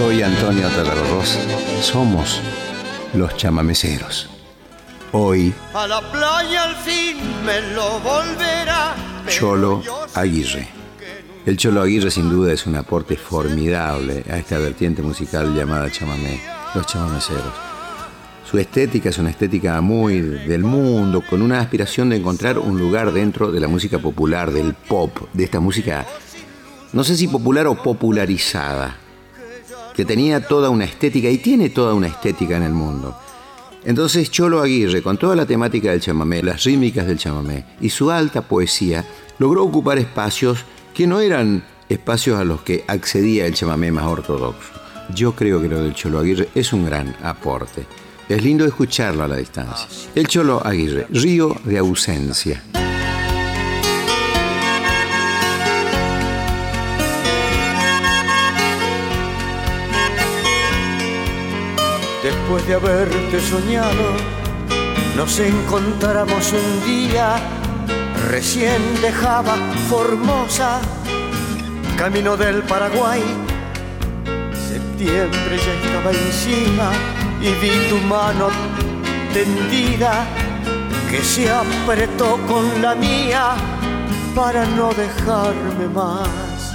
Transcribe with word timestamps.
Soy 0.00 0.22
Antonio 0.22 0.66
Talarros. 0.70 1.38
Somos 1.82 2.40
los 3.12 3.36
chamameceros. 3.36 4.30
Hoy. 5.12 5.52
A 5.74 5.86
la 5.86 6.00
playa 6.10 6.64
al 6.64 6.76
fin 6.76 7.18
me 7.44 7.60
lo 7.74 8.00
volverá. 8.00 8.94
Cholo 9.28 9.82
Aguirre. 10.14 10.68
El 11.44 11.58
Cholo 11.58 11.82
Aguirre 11.82 12.10
sin 12.10 12.30
duda 12.30 12.50
es 12.50 12.66
un 12.66 12.76
aporte 12.76 13.18
formidable 13.18 14.24
a 14.30 14.38
esta 14.38 14.56
vertiente 14.56 15.02
musical 15.02 15.54
llamada 15.54 15.90
chamamé, 15.90 16.40
los 16.74 16.86
chamameceros. 16.86 17.52
Su 18.50 18.56
estética 18.56 19.10
es 19.10 19.18
una 19.18 19.28
estética 19.28 19.82
muy 19.82 20.22
del 20.22 20.64
mundo, 20.64 21.22
con 21.28 21.42
una 21.42 21.60
aspiración 21.60 22.08
de 22.08 22.16
encontrar 22.16 22.58
un 22.58 22.78
lugar 22.78 23.12
dentro 23.12 23.52
de 23.52 23.60
la 23.60 23.68
música 23.68 23.98
popular, 23.98 24.50
del 24.50 24.72
pop, 24.72 25.14
de 25.34 25.44
esta 25.44 25.60
música, 25.60 26.06
no 26.94 27.04
sé 27.04 27.18
si 27.18 27.28
popular 27.28 27.66
o 27.66 27.74
popularizada, 27.82 28.96
que 30.00 30.06
tenía 30.06 30.40
toda 30.40 30.70
una 30.70 30.86
estética 30.86 31.28
y 31.28 31.36
tiene 31.36 31.68
toda 31.68 31.92
una 31.92 32.06
estética 32.06 32.56
en 32.56 32.62
el 32.62 32.72
mundo. 32.72 33.14
Entonces 33.84 34.30
Cholo 34.30 34.62
Aguirre, 34.62 35.02
con 35.02 35.18
toda 35.18 35.36
la 35.36 35.44
temática 35.44 35.90
del 35.90 36.00
chamamé, 36.00 36.42
las 36.42 36.64
rítmicas 36.64 37.06
del 37.06 37.18
chamamé 37.18 37.66
y 37.82 37.90
su 37.90 38.10
alta 38.10 38.40
poesía, 38.40 39.04
logró 39.38 39.62
ocupar 39.62 39.98
espacios 39.98 40.64
que 40.94 41.06
no 41.06 41.20
eran 41.20 41.62
espacios 41.90 42.40
a 42.40 42.44
los 42.44 42.62
que 42.62 42.82
accedía 42.88 43.44
el 43.44 43.52
chamamé 43.52 43.92
más 43.92 44.06
ortodoxo. 44.06 44.70
Yo 45.14 45.36
creo 45.36 45.60
que 45.60 45.68
lo 45.68 45.82
del 45.82 45.92
Cholo 45.92 46.20
Aguirre 46.20 46.48
es 46.54 46.72
un 46.72 46.86
gran 46.86 47.14
aporte. 47.22 47.84
Es 48.26 48.42
lindo 48.42 48.64
escucharlo 48.64 49.24
a 49.24 49.28
la 49.28 49.36
distancia. 49.36 49.86
El 50.14 50.28
Cholo 50.28 50.64
Aguirre, 50.64 51.08
Río 51.10 51.54
de 51.64 51.76
Ausencia. 51.76 52.62
Después 62.50 62.66
de 62.66 62.74
haberte 62.74 63.40
soñado, 63.40 64.12
nos 65.16 65.38
encontramos 65.38 66.52
un 66.52 66.84
día, 66.84 67.36
recién 68.28 68.82
dejaba 69.00 69.54
Formosa, 69.88 70.80
camino 71.96 72.36
del 72.36 72.64
Paraguay. 72.64 73.22
Septiembre 74.68 75.58
ya 75.64 75.74
estaba 75.74 76.10
encima 76.10 76.90
y 77.40 77.52
vi 77.64 77.88
tu 77.88 77.98
mano 78.08 78.48
tendida 79.32 80.26
que 81.08 81.22
se 81.22 81.48
apretó 81.48 82.36
con 82.48 82.82
la 82.82 82.96
mía 82.96 83.54
para 84.34 84.66
no 84.66 84.88
dejarme 84.92 85.86
más. 85.94 86.72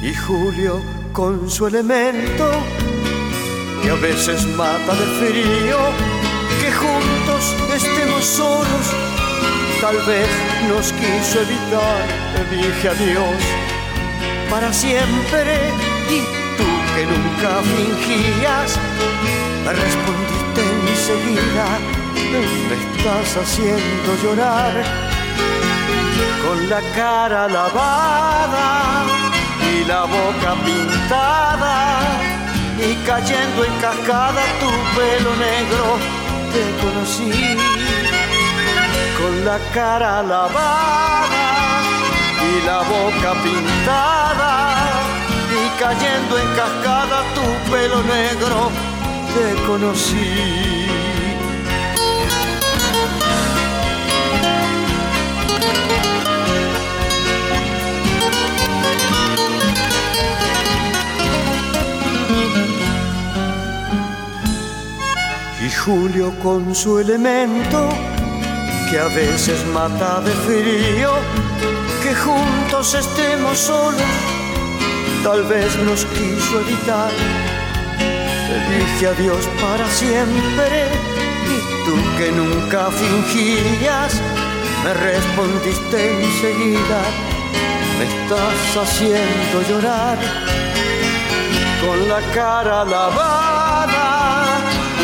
Y 0.00 0.14
Julio 0.14 0.80
con 1.12 1.50
su 1.50 1.66
elemento 1.66 2.52
que 3.84 3.90
a 3.90 3.94
veces 3.96 4.46
mata 4.56 4.94
de 4.94 5.06
frío, 5.20 5.78
que 6.60 6.72
juntos 6.72 7.54
estemos 7.74 8.24
solos, 8.24 8.86
tal 9.80 9.96
vez 10.06 10.28
nos 10.68 10.90
quiso 10.92 11.40
evitar, 11.42 12.06
te 12.34 12.56
dije 12.56 12.88
adiós 12.88 13.42
para 14.50 14.72
siempre. 14.72 15.70
Y 16.08 16.20
tú 16.56 16.70
que 16.94 17.04
nunca 17.12 17.60
fingías, 17.74 18.78
me 19.64 19.72
respondiste 19.72 20.62
enseguida, 20.88 21.66
me 22.32 22.76
estás 22.84 23.36
haciendo 23.36 24.08
llorar 24.22 24.72
con 26.46 26.70
la 26.70 26.80
cara 26.94 27.48
lavada 27.48 29.04
y 29.74 29.84
la 29.84 30.02
boca 30.04 30.54
pintada 30.64 32.33
y 32.78 32.94
cayendo 33.06 33.64
en 33.64 33.72
cascada 33.80 34.42
tu 34.60 34.70
pelo 34.96 35.36
negro 35.36 35.98
te 36.52 36.64
conocí. 36.82 37.56
Con 39.18 39.44
la 39.44 39.58
cara 39.72 40.22
lavada 40.22 41.82
y 42.50 42.66
la 42.66 42.78
boca 42.78 43.32
pintada 43.42 44.52
y 45.50 45.80
cayendo 45.80 46.38
en 46.38 46.48
cascada 46.56 47.22
tu 47.34 47.70
pelo 47.70 48.02
negro 48.02 48.70
te 49.34 49.54
conocí 49.66 50.83
Julio 65.84 66.32
con 66.42 66.74
su 66.74 66.98
elemento 66.98 67.90
que 68.90 68.98
a 68.98 69.08
veces 69.08 69.66
mata 69.66 70.22
de 70.22 70.30
frío, 70.30 71.10
que 72.02 72.14
juntos 72.14 72.94
estemos 72.94 73.58
solos, 73.58 74.00
tal 75.22 75.44
vez 75.44 75.76
nos 75.80 76.06
quiso 76.06 76.60
evitar. 76.60 77.10
Te 77.98 78.56
dije 78.74 79.08
adiós 79.08 79.46
para 79.60 79.86
siempre 79.90 80.86
y 81.52 81.84
tú 81.84 81.96
que 82.16 82.32
nunca 82.32 82.90
fingías, 82.90 84.22
me 84.84 84.94
respondiste 84.94 86.24
enseguida, 86.24 87.02
me 87.98 88.04
estás 88.06 88.88
haciendo 88.88 89.62
llorar 89.68 90.16
con 91.82 92.08
la 92.08 92.20
cara 92.32 92.86
lavada 92.86 93.53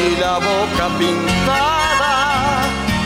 y 0.07 0.17
la 0.17 0.39
boca 0.39 0.89
pintada 0.99 2.15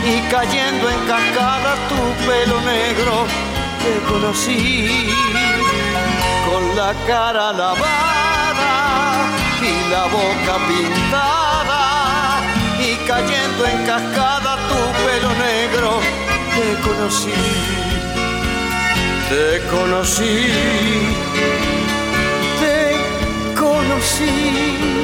y 0.05 0.21
cayendo 0.31 0.89
en 0.91 1.01
cascada 1.07 1.75
tu 1.89 2.01
pelo 2.27 2.61
negro 2.61 3.27
te 3.83 3.95
conocí 4.11 5.11
con 6.49 6.77
la 6.77 6.95
cara 7.07 7.53
lavada 7.53 8.75
y 9.61 9.91
la 9.91 10.05
boca 10.19 10.55
pintada 10.69 11.83
y 12.79 12.95
cayendo 13.09 13.67
en 13.67 13.87
cascada 13.87 14.57
tu 14.69 14.81
pelo 15.05 15.31
negro 15.49 16.01
te 16.55 16.67
conocí. 16.87 17.33
Te 19.31 19.61
conocí. 19.69 20.37
Te 22.61 22.77
conocí 23.61 24.95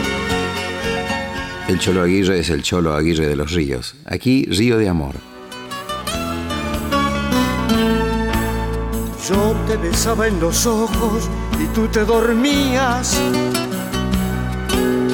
el 1.70 1.78
Cholo 1.78 2.02
Aguirre 2.02 2.40
es 2.40 2.50
el 2.50 2.62
Cholo 2.62 2.94
Aguirre 2.94 3.28
de 3.28 3.36
los 3.36 3.52
ríos. 3.52 3.94
Aquí, 4.04 4.44
río 4.46 4.76
de 4.76 4.88
amor. 4.88 5.14
Yo 9.28 9.54
te 9.68 9.76
besaba 9.76 10.26
en 10.26 10.40
los 10.40 10.66
ojos 10.66 11.28
y 11.60 11.66
tú 11.72 11.86
te 11.86 12.04
dormías, 12.04 13.16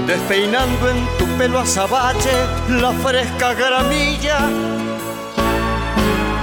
despeinando 0.06 0.88
en 0.88 1.18
tu 1.18 1.26
pelo 1.36 1.58
azabache 1.58 2.32
la 2.80 2.92
fresca 2.92 3.52
gramilla. 3.52 4.48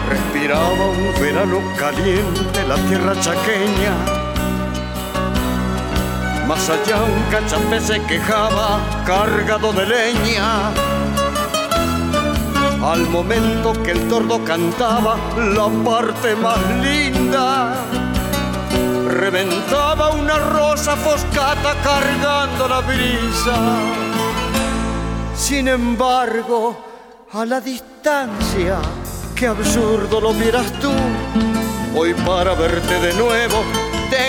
Respiraba 0.10 0.90
un 0.90 1.20
verano 1.20 1.60
caliente 1.76 2.68
la 2.68 2.76
tierra 2.88 3.20
chaqueña 3.20 4.13
más 6.48 6.70
allá 6.70 7.04
un 7.04 7.24
cachapé 7.32 7.80
se 7.80 8.02
quejaba 8.04 8.80
cargado 9.06 9.72
de 9.74 9.86
leña. 9.86 10.72
Al 12.84 13.08
momento 13.10 13.72
que 13.84 13.92
el 13.92 14.08
tordo 14.10 14.44
cantaba 14.44 15.16
la 15.38 15.68
parte 15.84 16.36
más 16.36 16.60
linda, 16.82 17.76
reventaba 19.08 20.12
una 20.12 20.38
rosa 20.38 20.96
foscata 20.98 21.76
cargando 21.82 22.68
la 22.68 22.82
brisa. 22.82 23.56
Sin 25.36 25.70
embargo, 25.70 26.76
a 27.32 27.46
la 27.46 27.62
distancia, 27.62 28.80
qué 29.36 29.48
absurdo 29.48 30.20
lo 30.20 30.34
miras 30.34 30.72
tú. 30.80 30.92
Hoy 31.96 32.14
para 32.26 32.54
verte 32.54 33.00
de 33.00 33.14
nuevo 33.14 33.64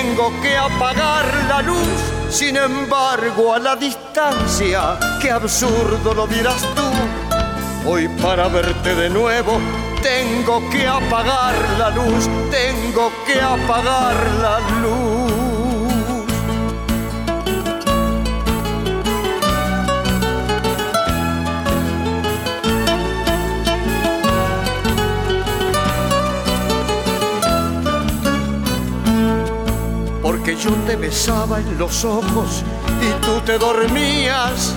tengo 0.04 0.32
que 0.42 0.56
apagar 0.56 1.24
la 1.48 1.62
luz. 1.62 1.88
Sin 2.28 2.56
embargo, 2.56 3.54
a 3.54 3.58
la 3.58 3.76
distancia, 3.76 4.98
qué 5.20 5.30
absurdo 5.30 6.12
lo 6.14 6.26
dirás 6.26 6.62
tú. 6.74 7.88
Hoy 7.88 8.08
para 8.20 8.48
verte 8.48 8.94
de 8.94 9.08
nuevo, 9.08 9.58
tengo 10.02 10.68
que 10.70 10.86
apagar 10.86 11.54
la 11.78 11.90
luz, 11.90 12.28
tengo 12.50 13.10
que 13.26 13.40
apagar 13.40 14.14
la 14.42 14.60
luz. 14.82 15.23
Yo 30.56 30.70
te 30.86 30.96
besaba 30.96 31.58
en 31.58 31.78
los 31.78 32.04
ojos 32.04 32.62
y 33.00 33.24
tú 33.24 33.40
te 33.44 33.58
dormías 33.58 34.74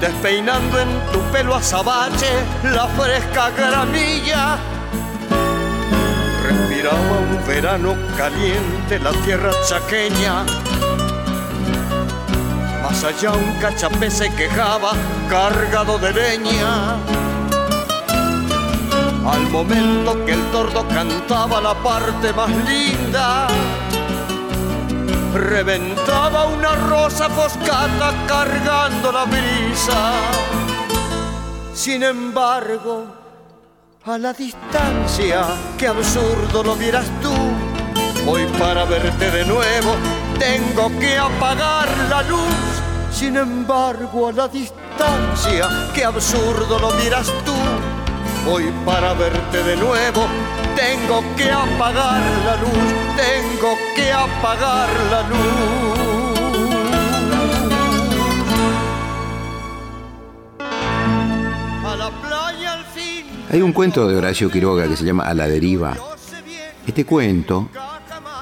despeinando 0.00 0.80
en 0.80 0.88
tu 1.12 1.20
pelo 1.30 1.54
azabache 1.54 2.32
la 2.64 2.86
fresca 2.88 3.50
gramilla. 3.50 4.56
Respiraba 6.42 7.18
un 7.30 7.46
verano 7.46 7.94
caliente 8.16 8.98
la 8.98 9.12
tierra 9.24 9.50
chaqueña. 9.68 10.44
Más 12.82 13.04
allá 13.04 13.32
un 13.32 13.52
cachapé 13.60 14.10
se 14.10 14.32
quejaba 14.34 14.92
cargado 15.28 15.98
de 15.98 16.12
leña. 16.12 16.96
Al 19.26 19.50
momento 19.50 20.24
que 20.24 20.32
el 20.32 20.42
tordo 20.50 20.88
cantaba 20.88 21.60
la 21.60 21.74
parte 21.74 22.32
más 22.32 22.50
linda, 22.66 23.46
reventaba 25.34 26.46
una 26.46 26.74
rosa 26.74 27.28
foscata 27.28 28.14
cargando 28.26 29.12
la 29.12 29.24
brisa. 29.24 30.12
Sin 31.72 32.02
embargo, 32.02 33.06
a 34.04 34.18
la 34.18 34.32
distancia, 34.32 35.44
qué 35.78 35.88
absurdo 35.88 36.62
lo 36.62 36.74
vieras 36.74 37.06
tú. 37.22 37.32
Hoy 38.26 38.46
para 38.58 38.84
verte 38.84 39.30
de 39.30 39.44
nuevo 39.44 39.94
tengo 40.38 40.90
que 40.98 41.16
apagar 41.16 41.88
la 42.08 42.22
luz. 42.22 42.54
Sin 43.12 43.36
embargo, 43.36 44.28
a 44.28 44.32
la 44.32 44.48
distancia, 44.48 45.68
qué 45.94 46.04
absurdo 46.04 46.78
lo 46.78 46.90
miras 46.92 47.26
tú. 47.44 47.54
Hoy 48.50 48.72
para 48.84 49.12
verte 49.14 49.62
de 49.62 49.76
nuevo 49.76 50.26
tengo 50.76 51.24
que 51.36 51.50
apagar 51.50 52.22
la 52.44 52.56
luz, 52.56 52.90
tengo 53.16 53.76
que 53.96 54.12
apagar 54.12 54.88
la 55.10 55.28
luz. 55.28 56.10
Hay 63.52 63.62
un 63.62 63.72
cuento 63.72 64.06
de 64.06 64.16
Horacio 64.16 64.48
Quiroga 64.48 64.86
que 64.86 64.96
se 64.96 65.04
llama 65.04 65.24
A 65.24 65.34
la 65.34 65.48
deriva. 65.48 65.96
Este 66.86 67.04
cuento 67.04 67.68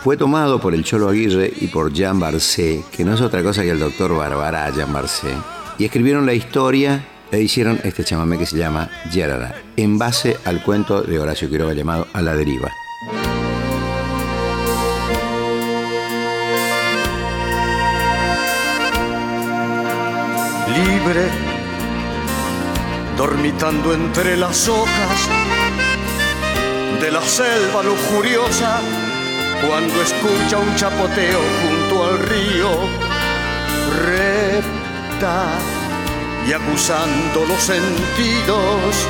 fue 0.04 0.18
tomado 0.18 0.60
por 0.60 0.74
el 0.74 0.84
Cholo 0.84 1.08
Aguirre 1.08 1.50
y 1.60 1.68
por 1.68 1.92
Jean 1.92 2.20
Barcé, 2.20 2.84
que 2.92 3.04
no 3.04 3.14
es 3.14 3.20
otra 3.22 3.42
cosa 3.42 3.62
que 3.62 3.70
el 3.70 3.78
doctor 3.78 4.14
Barbara 4.14 4.70
Jean 4.70 4.92
Barcé, 4.92 5.32
y 5.78 5.86
escribieron 5.86 6.26
la 6.26 6.34
historia 6.34 7.02
e 7.30 7.40
hicieron 7.40 7.80
este 7.84 8.04
chamamé 8.04 8.38
que 8.38 8.46
se 8.46 8.56
llama 8.56 8.88
Yarara, 9.12 9.54
en 9.76 9.98
base 9.98 10.36
al 10.44 10.62
cuento 10.62 11.02
de 11.02 11.18
Horacio 11.18 11.48
Quiroga 11.48 11.74
llamado 11.74 12.06
A 12.12 12.22
la 12.22 12.34
deriva. 12.34 12.72
Libre, 20.68 21.22
dormitando 23.16 23.92
entre 23.92 24.36
las 24.36 24.68
hojas 24.68 25.28
de 27.00 27.10
la 27.10 27.22
selva 27.22 27.82
lujuriosa, 27.82 28.80
cuando 29.66 30.02
escucha 30.02 30.58
un 30.58 30.74
chapoteo 30.76 31.40
junto 31.62 32.04
al 32.04 32.18
río, 32.20 32.68
repta 34.06 35.77
y 36.48 36.52
acusando 36.52 37.44
los 37.44 37.60
sentidos, 37.60 39.06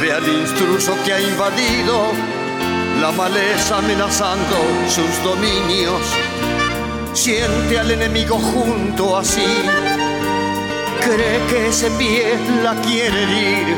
ve 0.00 0.12
al 0.12 0.28
intruso 0.28 0.94
que 1.04 1.12
ha 1.12 1.20
invadido. 1.20 2.12
La 3.00 3.10
maleza 3.10 3.78
amenazando 3.78 4.56
sus 4.88 5.24
dominios, 5.24 6.00
siente 7.12 7.78
al 7.78 7.90
enemigo 7.90 8.36
junto 8.36 9.16
a 9.16 9.24
sí, 9.24 9.46
cree 11.00 11.40
que 11.48 11.68
ese 11.68 11.90
pie 11.92 12.34
la 12.62 12.74
quiere 12.82 13.22
herir. 13.22 13.76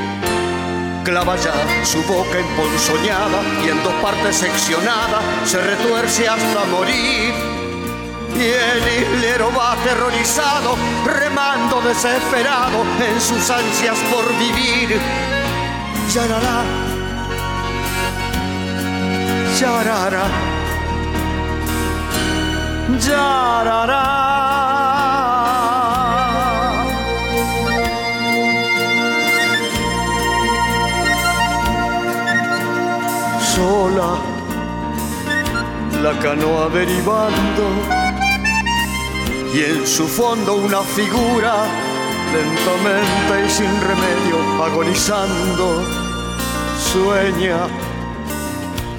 Clava 1.04 1.36
ya 1.36 1.84
su 1.84 2.02
boca 2.02 2.38
emponzoñada 2.38 3.42
y 3.64 3.70
en 3.70 3.82
dos 3.82 3.94
partes 4.02 4.36
seccionada 4.36 5.20
se 5.44 5.60
retuerce 5.60 6.28
hasta 6.28 6.64
morir. 6.66 7.29
Y 8.36 8.42
el 8.42 9.02
islero 9.02 9.52
va 9.56 9.72
aterrorizado, 9.72 10.76
remando 11.04 11.80
desesperado 11.82 12.84
en 13.00 13.20
sus 13.20 13.50
ansias 13.50 13.98
por 14.10 14.26
vivir. 14.38 14.98
Yarará, 16.12 16.62
yarará, 19.58 20.26
yarará. 22.98 24.20
sola, 33.60 34.10
la 36.02 36.12
canoa 36.22 36.68
derivando 36.70 37.99
y 39.52 39.64
en 39.64 39.86
su 39.86 40.06
fondo 40.06 40.54
una 40.54 40.82
figura 40.82 41.66
lentamente 42.32 43.46
y 43.46 43.50
sin 43.50 43.70
remedio 43.80 44.64
agonizando 44.64 45.82
sueña, 46.92 47.66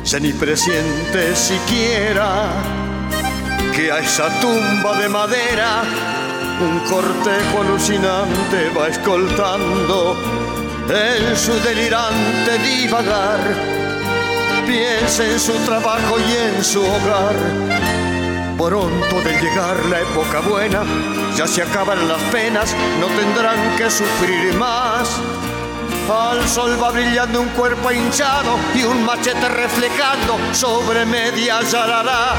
se 0.04 0.20
ni 0.20 0.34
presiente 0.34 1.36
siquiera 1.36 2.50
que 3.76 3.92
a 3.92 4.00
esa 4.00 4.28
tumba 4.42 4.98
de 5.00 5.10
madera 5.10 5.84
un 6.62 6.80
cortejo 6.90 7.62
alucinante 7.62 8.70
va 8.78 8.88
escoltando 8.90 10.16
en 10.90 11.36
su 11.38 11.54
delirante 11.62 12.58
divagar 12.60 13.40
piensa 14.66 15.26
en 15.26 15.40
su 15.40 15.54
trabajo 15.66 16.18
y 16.20 16.58
en 16.58 16.64
su 16.64 16.82
hogar. 16.82 18.01
Pronto 18.64 19.22
de 19.24 19.42
llegar 19.42 19.84
la 19.88 20.02
época 20.02 20.40
buena, 20.40 20.84
ya 21.36 21.48
se 21.48 21.64
acaban 21.64 22.08
las 22.08 22.22
penas, 22.32 22.76
no 23.00 23.08
tendrán 23.08 23.76
que 23.76 23.90
sufrir 23.90 24.54
más. 24.54 25.20
Al 26.08 26.48
sol 26.48 26.78
va 26.82 26.92
brillando 26.92 27.42
un 27.42 27.50
cuerpo 27.50 27.92
hinchado 27.92 28.58
y 28.76 28.84
un 28.84 29.04
machete 29.04 29.50
reflejando 29.50 30.38
sobre 30.54 31.08
media 31.08 31.62
yarará. 31.64 32.36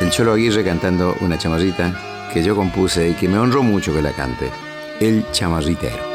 El 0.00 0.10
Cholo 0.10 0.32
Aguirre 0.32 0.64
cantando 0.64 1.14
una 1.20 1.36
chamarrita 1.36 1.92
que 2.32 2.42
yo 2.42 2.56
compuse 2.56 3.10
y 3.10 3.14
que 3.14 3.28
me 3.28 3.36
honró 3.36 3.62
mucho 3.62 3.94
que 3.94 4.00
la 4.00 4.12
cante. 4.12 4.50
El 4.98 5.26
chamarritero. 5.30 6.12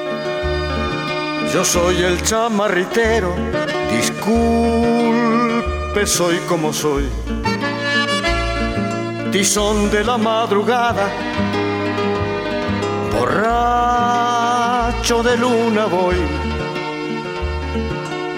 Yo 1.54 1.64
soy 1.64 2.04
el 2.04 2.22
chamarritero, 2.24 3.34
disculpe, 4.28 6.06
soy 6.06 6.38
como 6.48 6.74
soy. 6.74 7.08
Tizón 9.32 9.90
de 9.92 10.04
la 10.04 10.18
madrugada, 10.18 11.10
borracho 13.14 14.34
de 15.24 15.38
luna 15.38 15.86
voy. 15.86 16.18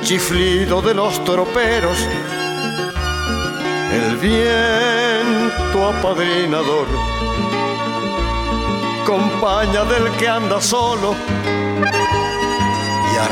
Chiflido 0.02 0.82
de 0.82 0.94
los 0.94 1.24
toroperos, 1.24 1.98
el 3.94 4.18
viento 4.18 5.88
apadrinador. 5.88 6.88
Compaña 9.06 9.86
del 9.86 10.12
que 10.18 10.28
anda 10.28 10.62
solo 10.62 11.16
y 13.12 13.18
a 13.18 13.28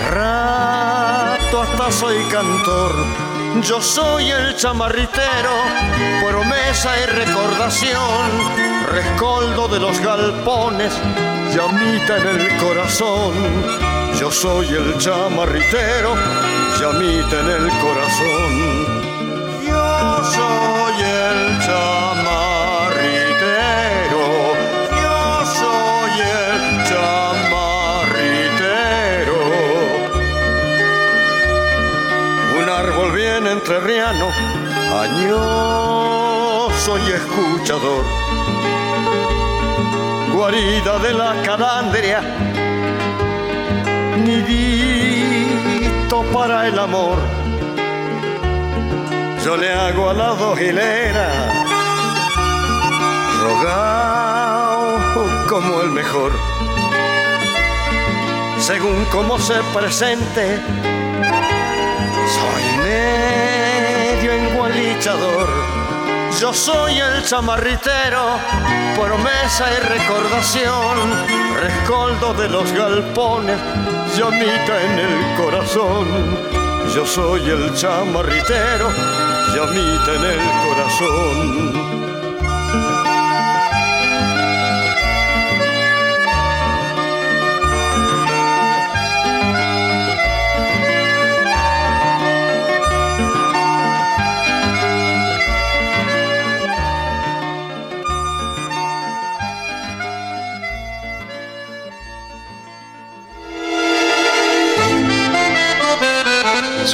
hasta 1.56 1.92
soy 1.92 2.18
cantor. 2.30 2.92
Yo 3.62 3.82
soy 3.82 4.30
el 4.30 4.56
chamarritero, 4.56 5.52
promesa 6.30 6.92
y 7.00 7.06
recordación, 7.06 8.32
rescoldo 8.92 9.68
de 9.70 9.80
los 9.80 10.00
galpones, 10.02 10.94
llamita 11.56 12.18
en 12.18 12.42
el 12.42 12.58
corazón. 12.58 13.34
Yo 14.20 14.30
soy 14.30 14.68
el 14.68 14.98
chamarritero, 14.98 16.16
llamita 16.80 17.40
en 17.40 17.50
el 17.50 17.70
corazón. 17.80 19.07
Entrerriano, 34.08 34.32
añoso 35.02 36.98
y 36.98 37.12
escuchador. 37.12 38.04
Guarida 40.34 41.00
de 41.00 41.14
la 41.14 41.36
calandria, 41.44 42.22
nidito 44.24 45.44
para 46.34 46.68
el 46.68 46.80
amor. 46.80 47.18
Yo 49.44 49.58
le 49.58 49.74
hago 49.74 50.10
a 50.10 50.14
las 50.14 50.38
dos 50.38 50.60
hileras, 50.60 51.34
rogado 53.42 55.00
como 55.48 55.82
el 55.82 55.90
mejor. 55.92 56.32
Según 58.60 59.06
como 59.06 59.40
se 59.40 59.56
presente, 59.74 60.60
soy 62.36 62.78
medio 62.84 63.37
Yo 66.40 66.54
soy 66.54 66.98
el 66.98 67.24
chamarritero, 67.24 68.38
promesa 68.96 69.72
y 69.72 69.80
recordación, 69.88 70.98
rescoldo 71.56 72.34
de 72.34 72.50
los 72.50 72.72
galpones, 72.72 73.58
llamita 74.18 74.84
en 74.84 75.00
el 75.00 75.36
corazón. 75.38 76.08
Yo 76.96 77.06
soy 77.06 77.42
el 77.50 77.74
chamarritero, 77.76 78.90
llamita 79.56 80.16
en 80.16 80.26
el 80.26 80.42
corazón. 80.68 82.07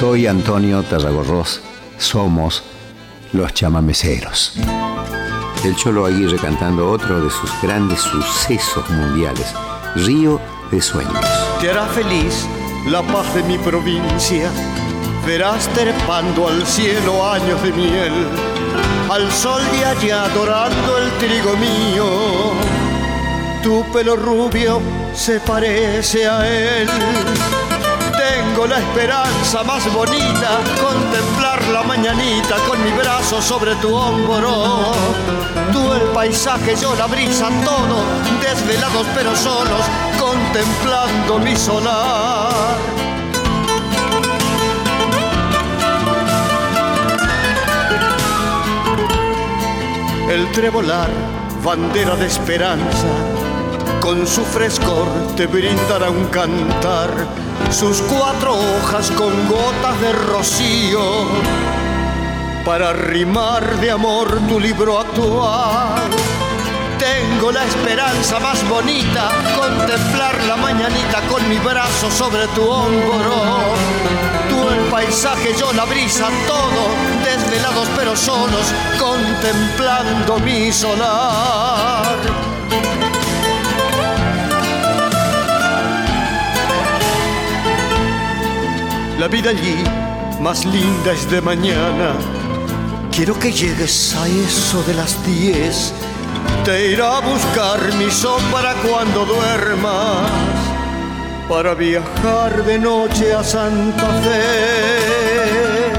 Soy 0.04 0.28
Antonio 0.28 0.84
Tarragorros. 0.84 1.62
Somos 1.98 2.62
los 3.32 3.54
chamameceros. 3.54 4.52
El 5.64 5.78
Cholo 5.78 6.06
Aguirre 6.06 6.36
cantando 6.36 6.92
otro 6.92 7.24
de 7.24 7.30
sus 7.30 7.50
grandes 7.62 8.02
sucesos 8.02 8.90
mundiales, 8.90 9.54
Río 9.96 10.42
de 10.72 10.82
Sueños. 10.82 11.26
Te 11.62 11.70
hará 11.70 11.86
feliz 11.86 12.46
la 12.86 13.02
paz 13.02 13.34
de 13.34 13.44
mi 13.44 13.58
provincia. 13.58 14.52
Verás 15.26 15.70
trepando 15.70 16.50
al 16.50 16.68
cielo 16.68 17.26
años 17.26 17.64
de 17.64 17.72
miel, 17.72 18.14
al 19.10 19.32
sol 19.32 19.62
de 19.72 19.86
allá 19.86 20.28
dorando 20.36 20.98
el 20.98 21.12
trigo 21.12 21.56
mío. 21.56 22.52
Tu 23.64 23.86
pelo 23.94 24.18
rubio 24.18 24.82
se 25.16 25.40
parece 25.40 26.28
a 26.28 26.46
él 26.46 26.90
la 28.68 28.80
esperanza 28.80 29.64
más 29.64 29.92
bonita, 29.94 30.60
contemplar 30.80 31.62
la 31.70 31.84
mañanita 31.84 32.56
con 32.68 32.82
mi 32.84 32.92
brazo 32.92 33.42
sobre 33.42 33.76
tu 33.76 33.94
hombro. 33.94 34.92
Tú 35.72 35.94
el 35.94 36.02
paisaje, 36.14 36.76
yo 36.76 36.96
la 36.96 37.08
brisa, 37.08 37.50
todo, 37.66 38.04
desvelados 38.42 39.08
pero 39.16 39.36
solos, 39.36 39.86
contemplando 40.20 41.40
mi 41.40 41.56
solar. 41.56 42.54
El 50.30 50.52
trebolar, 50.52 51.10
bandera 51.64 52.16
de 52.16 52.28
esperanza, 52.28 53.08
con 54.00 54.26
su 54.26 54.44
frescor 54.46 55.08
te 55.36 55.48
brindará 55.48 56.10
un 56.10 56.26
cantar 56.28 57.10
sus 57.74 58.02
cuatro 58.04 58.54
hojas 58.54 59.10
con 59.12 59.48
gotas 59.48 60.00
de 60.00 60.14
rocío 60.14 61.28
para 62.64 62.94
rimar 62.94 63.80
de 63.80 63.90
amor 63.90 64.40
tu 64.48 64.60
libro 64.60 65.00
actual. 65.00 66.04
Tengo 67.00 67.52
la 67.52 67.66
esperanza 67.66 68.40
más 68.40 68.68
bonita, 68.70 69.30
contemplar 69.58 70.44
la 70.44 70.56
mañanita 70.56 71.22
con 71.28 71.48
mi 71.50 71.58
brazo 71.58 72.12
sobre 72.12 72.48
tu 72.50 72.62
hombro. 72.62 73.34
Tú 74.50 74.70
el 74.70 74.82
paisaje, 74.92 75.56
yo 75.60 75.74
la 75.74 75.86
brisa, 75.86 76.28
todo, 76.46 77.24
desvelados 77.26 77.88
pero 77.96 78.16
solos, 78.16 78.72
contemplando 79.00 80.38
mi 80.40 80.72
solar. 80.72 82.53
La 89.24 89.30
vida 89.30 89.52
allí 89.52 89.82
más 90.42 90.66
linda 90.66 91.14
es 91.14 91.32
de 91.32 91.40
mañana. 91.40 92.12
Quiero 93.10 93.40
que 93.40 93.54
llegues 93.54 94.14
a 94.18 94.28
eso 94.28 94.84
de 94.84 94.96
las 94.96 95.26
diez. 95.26 95.94
Te 96.66 96.92
irá 96.92 97.20
a 97.20 97.22
buscar 97.22 97.80
mi 97.94 98.12
sol 98.12 98.42
para 98.52 98.74
cuando 98.74 99.24
duermas. 99.24 100.30
Para 101.48 101.74
viajar 101.74 102.66
de 102.66 102.78
noche 102.78 103.34
a 103.34 103.42
Santa 103.46 104.10
Fe. 104.24 105.94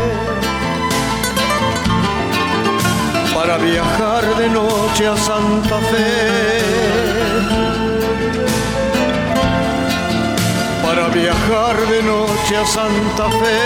Para 3.35 3.57
viajar 3.57 4.37
de 4.37 4.49
noche 4.51 5.07
a 5.07 5.17
Santa 5.17 5.79
Fe 5.79 7.14
viajar 11.15 11.77
de 11.89 12.03
noche 12.03 12.57
a 12.57 12.67
Santa 12.67 13.31
Fe. 13.31 13.61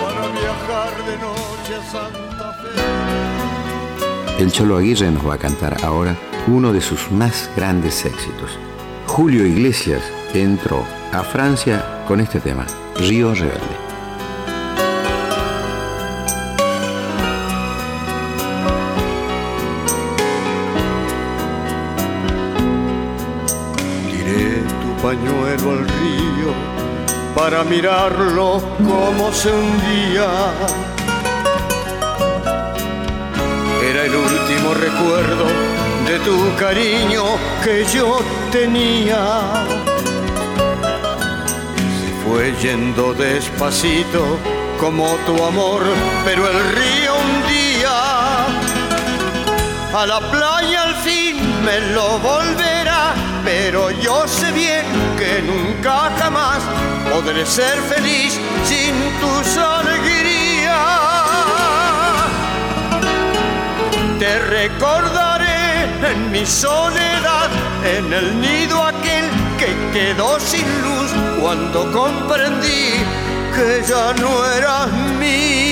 Para 0.00 0.26
viajar 0.40 0.92
de 1.06 1.16
noche 1.18 1.76
a 1.76 1.82
Santa 1.92 2.52
Fe. 2.60 4.42
El 4.42 4.50
Cholo 4.50 4.76
Aguirre 4.78 5.10
nos 5.12 5.26
va 5.26 5.34
a 5.34 5.38
cantar 5.38 5.76
ahora 5.84 6.16
uno 6.48 6.72
de 6.72 6.80
sus 6.80 7.10
más 7.12 7.48
grandes 7.56 8.04
éxitos. 8.04 8.58
Julio 9.06 9.46
Iglesias 9.46 10.02
entró 10.34 10.84
a 11.12 11.22
Francia 11.22 12.02
con 12.08 12.20
este 12.20 12.40
tema, 12.40 12.66
Río 12.96 13.32
Rebelde. 13.32 13.85
Pañuelo 25.06 25.70
al 25.70 25.86
río 25.86 26.50
para 27.36 27.62
mirarlo 27.62 28.60
como 28.78 29.32
se 29.32 29.52
hundía. 29.52 30.28
Era 33.88 34.02
el 34.06 34.16
último 34.16 34.74
recuerdo 34.74 35.46
de 36.08 36.18
tu 36.26 36.36
cariño 36.56 37.22
que 37.62 37.84
yo 37.84 38.18
tenía. 38.50 39.22
Se 42.00 42.10
fue 42.24 42.52
yendo 42.60 43.14
despacito 43.14 44.38
como 44.80 45.06
tu 45.24 45.36
amor, 45.44 45.82
pero 46.24 46.48
el 46.50 46.58
río 46.78 47.12
un 47.26 47.34
día 47.54 47.96
a 50.00 50.04
la 50.04 50.18
playa 50.32 50.82
al 50.82 50.96
fin 50.96 51.36
me 51.64 51.78
lo 51.94 52.18
volverá 52.18 53.25
pero 53.46 53.92
yo 53.92 54.26
sé 54.26 54.50
bien 54.50 54.84
que 55.16 55.40
nunca 55.40 56.10
jamás 56.18 56.60
podré 57.08 57.46
ser 57.46 57.78
feliz 57.82 58.32
sin 58.64 58.94
tus 59.20 59.56
alegrías. 59.56 60.74
Te 64.18 64.38
recordaré 64.40 65.84
en 66.10 66.32
mi 66.32 66.44
soledad, 66.44 67.48
en 67.96 68.12
el 68.12 68.40
nido 68.40 68.82
aquel 68.82 69.26
que 69.60 69.70
quedó 69.96 70.40
sin 70.40 70.66
luz 70.82 71.10
cuando 71.40 71.92
comprendí 71.92 72.94
que 73.54 73.84
ya 73.88 74.12
no 74.14 74.44
eras 74.58 74.90
mía. 75.20 75.65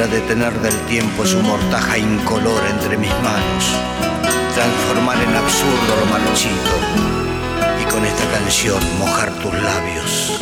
pudiera 0.00 0.06
detener 0.06 0.52
del 0.60 0.76
tiempo 0.86 1.26
su 1.26 1.38
mortaja 1.40 1.98
incolor 1.98 2.62
entre 2.70 2.96
mis 2.96 3.10
manos, 3.22 3.64
transformar 4.54 5.16
en 5.22 5.36
absurdo 5.36 5.96
lo 6.00 6.06
marchito 6.06 6.54
y 7.80 7.84
con 7.90 8.04
esta 8.04 8.24
canción 8.30 8.80
mojar 8.98 9.30
tus 9.40 9.52
labios. 9.52 10.40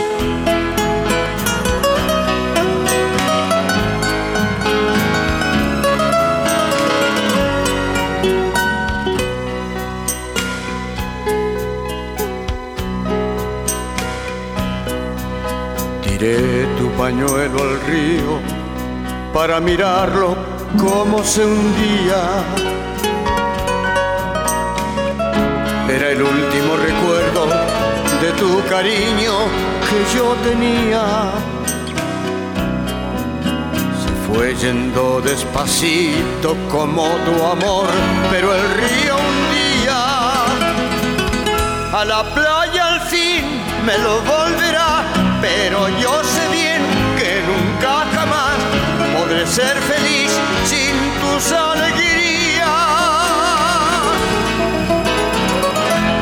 Tiré 16.02 16.66
tu 16.76 16.90
pañuelo 16.92 17.62
al 17.62 17.80
río 17.86 18.57
para 19.32 19.60
mirarlo 19.60 20.36
como 20.78 21.22
se 21.22 21.44
hundía. 21.44 22.22
Era 25.88 26.10
el 26.10 26.22
último 26.22 26.76
recuerdo 26.76 27.46
de 28.20 28.32
tu 28.32 28.62
cariño 28.68 29.32
que 29.88 30.16
yo 30.16 30.34
tenía. 30.44 31.32
Se 34.02 34.12
fue 34.26 34.54
yendo 34.54 35.20
despacito 35.20 36.56
como 36.70 37.04
tu 37.24 37.44
amor, 37.44 37.86
pero 38.30 38.54
el 38.54 38.62
río 38.74 39.16
un 39.16 39.38
día 39.54 40.18
a 41.92 42.04
la 42.04 42.22
playa 42.34 42.94
al 42.94 43.00
fin 43.02 43.44
me 43.86 43.96
lo 43.98 44.20
volverá, 44.20 45.04
pero 45.40 45.88
yo 45.98 46.22
ser 49.48 49.76
feliz 49.82 50.30
sin 50.64 50.94
tus 51.20 51.52
alegrías. 51.52 52.66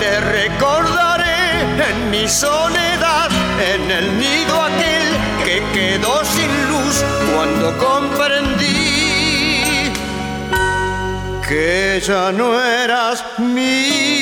Te 0.01 0.21
recordaré 0.21 1.61
en 1.91 2.11
mi 2.11 2.29
soledad, 2.29 3.31
en 3.73 3.91
el 3.91 4.19
nido 4.19 4.63
aquel 4.63 5.07
que 5.45 5.63
quedó 5.75 6.25
sin 6.25 6.51
luz 6.71 7.05
cuando 7.35 7.77
comprendí 7.79 8.67
que 11.49 12.01
ya 12.05 12.33
no 12.33 12.61
eras 12.61 13.25
mía. 13.39 14.16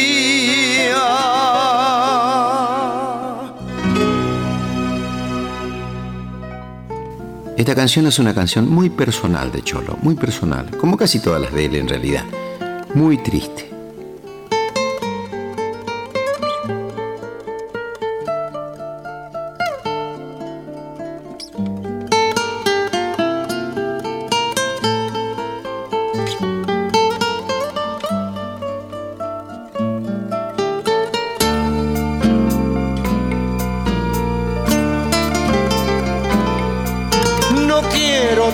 Esta 7.64 7.75
canción 7.75 8.06
es 8.06 8.18
una 8.18 8.35
canción 8.35 8.68
muy 8.68 8.90
personal 8.90 9.50
de 9.50 9.62
Cholo, 9.62 9.97
muy 10.02 10.14
personal, 10.16 10.76
como 10.76 10.99
casi 10.99 11.18
todas 11.18 11.40
las 11.40 11.50
de 11.54 11.64
él 11.64 11.76
en 11.76 11.88
realidad. 11.88 12.23
Muy 12.92 13.16
triste. 13.16 13.63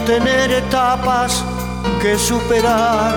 Tener 0.07 0.53
etapas 0.53 1.45
que 2.01 2.17
superar. 2.19 3.15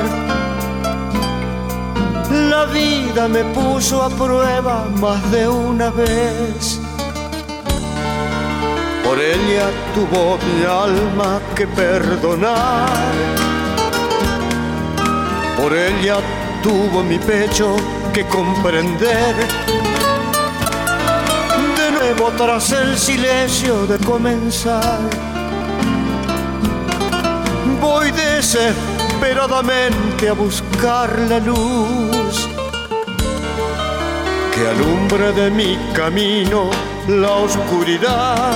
La 2.49 2.65
vida 2.65 3.27
me 3.27 3.43
puso 3.45 4.01
a 4.03 4.09
prueba 4.09 4.85
más 4.99 5.31
de 5.31 5.47
una 5.47 5.89
vez. 5.91 6.79
Por 9.03 9.19
ella 9.19 9.69
tuvo 9.93 10.37
mi 10.37 10.65
alma 10.65 11.39
que 11.55 11.67
perdonar. 11.67 12.89
Por 15.57 15.73
ella 15.73 16.17
tuvo 16.63 17.03
mi 17.03 17.19
pecho 17.19 17.75
que 18.13 18.25
comprender. 18.25 19.35
De 21.77 21.91
nuevo 21.91 22.31
tras 22.38 22.71
el 22.71 22.97
silencio 22.97 23.86
de 23.86 23.97
comenzar 23.99 25.33
voy 27.84 28.10
desesperadamente 28.12 30.30
a 30.30 30.34
buscar 30.34 31.10
la 31.28 31.39
luz 31.39 32.48
que 34.54 34.67
alumbre 34.74 35.34
de 35.34 35.52
mi 35.52 35.78
camino 35.93 36.69
la 37.10 37.32
oscuridad 37.48 38.56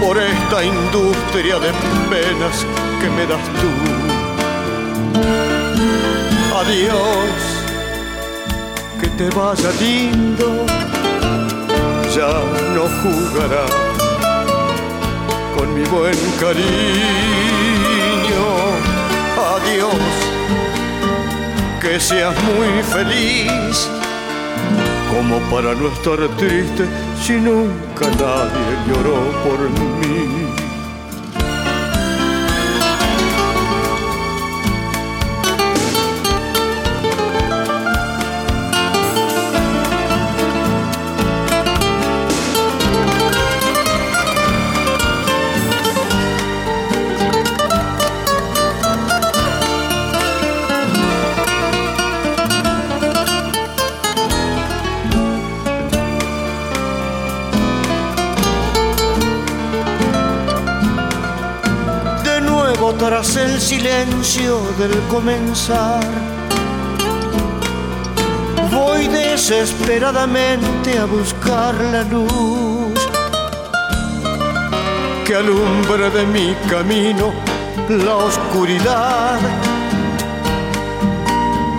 por 0.00 0.16
esta 0.18 0.64
industria 0.64 1.58
de 1.58 1.72
penas 2.12 2.64
que 3.00 3.10
me 3.10 3.26
das 3.26 3.44
tú. 3.60 3.72
Adiós, 6.60 7.34
que 9.00 9.08
te 9.18 9.26
vaya 9.30 9.70
lindo, 9.80 10.48
ya 12.14 12.32
no 12.74 12.84
jugarás 13.00 13.87
con 15.58 15.74
mi 15.74 15.84
buen 15.88 16.16
cariño. 16.40 16.68
Adiós, 19.54 20.12
que 21.80 21.98
seas 21.98 22.34
muy 22.44 22.82
feliz, 22.94 23.88
como 25.12 25.38
para 25.50 25.74
no 25.74 25.88
estar 25.88 26.20
triste 26.36 26.84
si 27.22 27.32
nunca 27.32 28.06
nadie 28.22 28.68
lloró 28.86 29.18
por 29.44 29.58
mí. 29.70 30.47
Tras 62.98 63.36
el 63.36 63.60
silencio 63.60 64.60
del 64.78 64.92
comenzar. 65.08 66.04
Voy 68.70 69.06
desesperadamente 69.06 70.98
a 70.98 71.04
buscar 71.04 71.74
la 71.92 72.02
luz 72.02 73.08
que 75.24 75.34
alumbra 75.34 76.10
de 76.10 76.26
mi 76.26 76.54
camino 76.68 77.32
la 77.88 78.16
oscuridad 78.16 79.38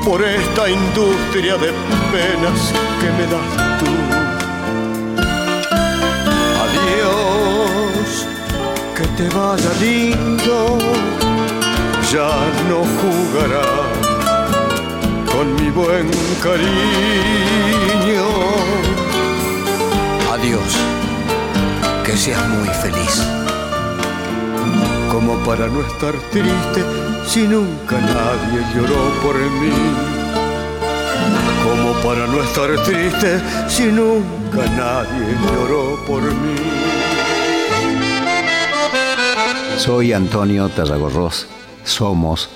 por 0.05 0.23
esta 0.23 0.69
industria 0.69 1.57
de 1.57 1.71
penas 2.11 2.73
que 2.99 3.11
me 3.11 3.25
das 3.31 3.68
te 9.19 9.27
vaya 9.35 9.71
lindo 9.81 10.77
ya 12.09 12.31
no 12.69 12.79
jugará 12.99 13.69
con 15.29 15.45
mi 15.55 15.69
buen 15.71 16.09
cariño. 16.41 18.27
Adiós, 20.33 20.71
que 22.05 22.15
seas 22.15 22.47
muy 22.47 22.69
feliz. 22.69 23.15
Como 25.11 25.37
para 25.39 25.67
no 25.67 25.81
estar 25.81 26.13
triste 26.31 26.81
si 27.27 27.45
nunca 27.45 27.97
nadie 27.99 28.59
lloró 28.73 29.03
por 29.21 29.35
mí. 29.35 29.75
Como 31.65 31.91
para 32.07 32.25
no 32.25 32.41
estar 32.41 32.69
triste 32.85 33.41
si 33.67 33.83
nunca 33.87 34.63
nadie 34.77 35.35
lloró 35.43 35.99
por 36.07 36.21
mí. 36.21 36.98
Soy 39.79 40.11
Antonio 40.11 40.67
Tarragorros 40.67 41.47
somos 41.85 42.49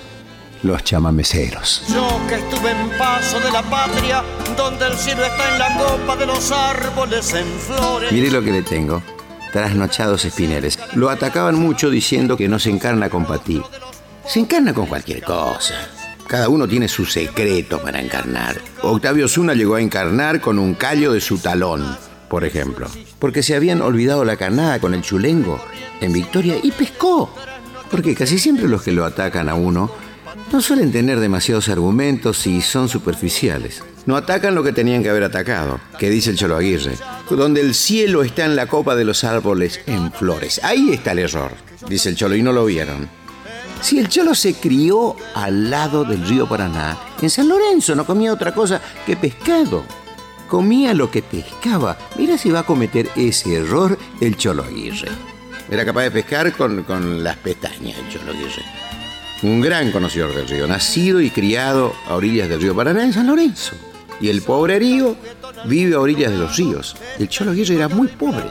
los 0.61 0.83
chamameceros. 0.83 1.85
Yo 1.87 2.19
que 2.27 2.35
estuve 2.35 2.71
en 2.71 2.89
paso 2.97 3.39
de 3.39 3.49
la 3.49 3.63
patria, 3.63 4.21
donde 4.57 4.87
el 4.87 4.93
cielo 4.97 5.23
está 5.23 5.53
en 5.53 5.57
la 5.57 5.77
copa 5.77 6.17
de 6.17 6.25
los 6.25 6.51
árboles 6.51 7.33
en 7.33 7.47
flores. 7.47 8.11
Mire 8.11 8.29
lo 8.29 8.43
que 8.43 8.51
le 8.51 8.61
tengo. 8.61 9.01
Trasnochados 9.53 10.25
espineles. 10.25 10.77
Lo 10.95 11.09
atacaban 11.09 11.55
mucho 11.55 11.89
diciendo 11.89 12.35
que 12.35 12.49
no 12.49 12.59
se 12.59 12.71
encarna 12.71 13.09
con 13.09 13.25
Patí. 13.25 13.61
Se 14.27 14.41
encarna 14.41 14.73
con 14.73 14.87
cualquier 14.87 15.23
cosa. 15.23 15.75
Cada 16.27 16.49
uno 16.49 16.67
tiene 16.67 16.89
su 16.89 17.05
secreto 17.05 17.81
para 17.81 18.01
encarnar. 18.01 18.59
Octavio 18.81 19.29
Zuna 19.29 19.53
llegó 19.53 19.75
a 19.75 19.81
encarnar 19.81 20.41
con 20.41 20.59
un 20.59 20.73
callo 20.73 21.13
de 21.13 21.21
su 21.21 21.37
talón, 21.37 21.97
por 22.33 22.45
ejemplo. 22.45 22.87
Porque 23.19 23.43
se 23.43 23.53
habían 23.53 23.83
olvidado 23.83 24.25
la 24.25 24.37
carnada 24.37 24.79
con 24.79 24.95
el 24.95 25.03
chulengo 25.03 25.63
en 26.01 26.11
Victoria 26.11 26.55
y 26.63 26.71
pescó 26.71 27.31
porque 27.91 28.15
casi 28.15 28.39
siempre 28.39 28.67
los 28.67 28.81
que 28.81 28.91
lo 28.91 29.05
atacan 29.05 29.49
a 29.49 29.53
uno 29.53 29.91
no 30.51 30.61
suelen 30.63 30.91
tener 30.91 31.19
demasiados 31.19 31.69
argumentos 31.69 32.47
y 32.47 32.59
son 32.61 32.89
superficiales. 32.89 33.83
no 34.07 34.15
atacan 34.15 34.55
lo 34.55 34.63
que 34.63 34.73
tenían 34.73 35.03
que 35.03 35.11
haber 35.11 35.25
atacado, 35.25 35.79
que 35.99 36.09
dice 36.09 36.31
el 36.31 36.37
Cholo 36.37 36.57
Aguirre, 36.57 36.97
donde 37.29 37.61
el 37.61 37.75
cielo 37.75 38.23
está 38.23 38.45
en 38.45 38.55
la 38.55 38.65
copa 38.65 38.95
de 38.95 39.05
los 39.05 39.23
árboles 39.23 39.81
en 39.85 40.11
flores. 40.11 40.59
Ahí 40.63 40.89
está 40.91 41.11
el 41.11 41.19
error, 41.19 41.51
dice 41.87 42.09
el 42.09 42.15
Cholo, 42.15 42.35
y 42.35 42.41
no 42.41 42.51
lo 42.51 42.65
vieron. 42.65 43.07
Si 43.79 43.99
el 43.99 44.09
Cholo 44.09 44.33
se 44.33 44.55
crió 44.55 45.15
al 45.35 45.69
lado 45.69 46.03
del 46.03 46.27
río 46.27 46.49
Paraná, 46.49 46.97
en 47.21 47.29
San 47.29 47.47
Lorenzo 47.47 47.93
no 47.93 48.07
comía 48.07 48.33
otra 48.33 48.55
cosa 48.55 48.81
que 49.05 49.15
pescado. 49.15 49.85
Comía 50.53 50.93
lo 50.93 51.09
que 51.09 51.23
pescaba. 51.23 51.97
Mira 52.15 52.37
si 52.37 52.51
va 52.51 52.59
a 52.59 52.63
cometer 52.63 53.09
ese 53.15 53.55
error 53.55 53.97
el 54.21 54.37
Cholo 54.37 54.63
Aguirre. 54.63 55.09
Era 55.67 55.83
capaz 55.83 56.03
de 56.03 56.11
pescar 56.11 56.53
con, 56.53 56.83
con 56.83 57.23
las 57.23 57.37
pestañas 57.37 57.97
el 57.97 58.07
Cholo 58.09 58.33
Aguirre. 58.33 58.63
Un 59.41 59.61
gran 59.61 59.91
conocedor 59.91 60.31
del 60.35 60.47
río, 60.47 60.67
nacido 60.67 61.21
y 61.21 61.31
criado 61.31 61.95
a 62.07 62.13
orillas 62.13 62.49
del 62.49 62.61
río 62.61 62.75
Paraná 62.75 63.03
en 63.03 63.13
San 63.13 63.25
Lorenzo. 63.25 63.75
Y 64.21 64.29
el 64.29 64.43
pobre 64.43 64.77
río 64.77 65.15
vive 65.65 65.95
a 65.95 65.99
orillas 65.99 66.31
de 66.31 66.37
los 66.37 66.55
ríos. 66.55 66.97
El 67.17 67.29
Cholo 67.29 67.49
Aguirre 67.49 67.73
era 67.73 67.87
muy 67.87 68.09
pobre. 68.09 68.45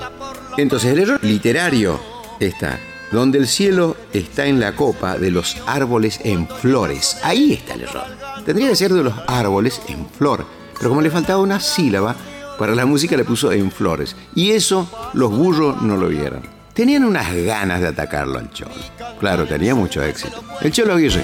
Entonces 0.56 0.92
el 0.92 0.98
error 0.98 1.22
literario 1.22 2.00
está 2.40 2.80
donde 3.12 3.38
el 3.38 3.46
cielo 3.46 3.96
está 4.12 4.46
en 4.46 4.58
la 4.58 4.74
copa 4.74 5.18
de 5.18 5.30
los 5.30 5.56
árboles 5.66 6.18
en 6.24 6.48
flores. 6.48 7.18
Ahí 7.22 7.52
está 7.52 7.74
el 7.74 7.82
error. 7.82 8.06
Tendría 8.44 8.70
que 8.70 8.76
ser 8.76 8.92
de 8.92 9.04
los 9.04 9.14
árboles 9.28 9.80
en 9.86 10.08
flor, 10.08 10.44
pero 10.82 10.90
como 10.90 11.00
le 11.00 11.10
faltaba 11.10 11.40
una 11.40 11.60
sílaba, 11.60 12.16
para 12.58 12.74
la 12.74 12.84
música 12.84 13.16
le 13.16 13.24
puso 13.24 13.52
en 13.52 13.70
flores. 13.70 14.16
Y 14.34 14.50
eso 14.50 14.90
los 15.12 15.30
burros 15.30 15.80
no 15.80 15.96
lo 15.96 16.08
vieron. 16.08 16.42
Tenían 16.74 17.04
unas 17.04 17.32
ganas 17.32 17.80
de 17.80 17.86
atacarlo 17.86 18.40
al 18.40 18.50
cholo. 18.50 18.74
Claro, 19.20 19.46
tenía 19.46 19.76
mucho 19.76 20.02
éxito. 20.02 20.42
El 20.60 20.72
Cholo 20.72 20.94
Aguirre. 20.94 21.22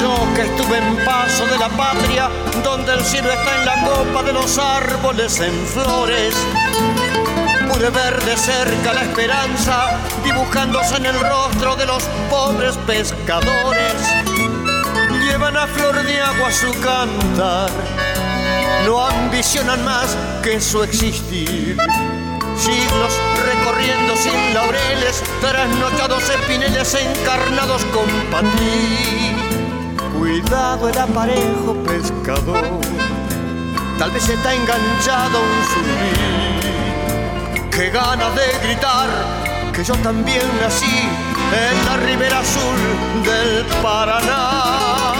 Yo 0.00 0.16
que 0.34 0.42
estuve 0.42 0.78
en 0.78 1.04
paso 1.04 1.46
de 1.46 1.58
la 1.58 1.68
patria, 1.68 2.28
donde 2.64 2.92
el 2.92 3.02
cielo 3.02 3.30
está 3.30 3.60
en 3.60 3.66
la 3.66 3.88
copa 3.88 4.24
de 4.24 4.32
los 4.32 4.58
árboles 4.58 5.38
en 5.38 5.54
flores, 5.66 6.34
pude 7.72 7.88
ver 7.88 8.20
de 8.24 8.36
cerca 8.36 8.94
la 8.94 9.02
esperanza 9.02 9.96
dibujándose 10.24 10.96
en 10.96 11.06
el 11.06 11.20
rostro 11.20 11.76
de 11.76 11.86
los 11.86 12.02
pobres 12.28 12.76
pescadores. 12.78 14.19
Llevan 15.30 15.56
a 15.56 15.66
flor 15.68 16.02
de 16.02 16.20
agua 16.20 16.50
su 16.50 16.72
cantar, 16.80 17.70
no 18.84 19.00
ambicionan 19.00 19.84
más 19.84 20.16
que 20.42 20.60
su 20.60 20.82
existir. 20.82 21.76
Siglos 22.56 23.12
recorriendo 23.46 24.16
sin 24.16 24.52
laureles, 24.52 25.22
trasnochados 25.40 26.28
espineles 26.28 26.94
encarnados 26.94 27.84
con 27.86 28.06
patín 28.32 29.36
Cuidado 30.18 30.88
el 30.88 30.98
aparejo 30.98 31.74
pescador, 31.84 32.80
tal 34.00 34.10
vez 34.10 34.28
está 34.28 34.52
enganchado 34.52 35.38
un 35.38 35.64
surubí. 35.72 37.70
Qué 37.70 37.90
ganas 37.90 38.34
de 38.34 38.66
gritar 38.66 39.08
que 39.72 39.84
yo 39.84 39.94
también 39.98 40.42
nací 40.60 41.08
en 41.52 41.86
la 41.86 41.96
ribera 41.98 42.40
azul 42.40 43.22
del 43.22 43.64
Paraná. 43.80 45.19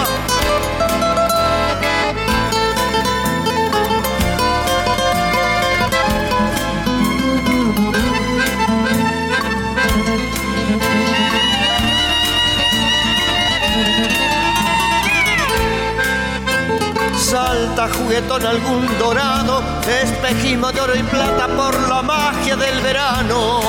Juguetón 18.11 18.45
algún 18.45 18.99
dorado, 18.99 19.63
espejismo 20.03 20.73
de 20.73 20.81
oro 20.81 20.97
y 20.97 21.03
plata 21.05 21.47
por 21.47 21.89
la 21.89 22.03
magia 22.03 22.57
del 22.57 22.81
verano. 22.81 23.61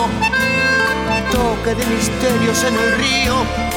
Toque 1.31 1.75
de 1.75 1.85
misterios 1.85 2.63
en 2.63 2.75
el 2.75 2.91
río, 2.97 3.35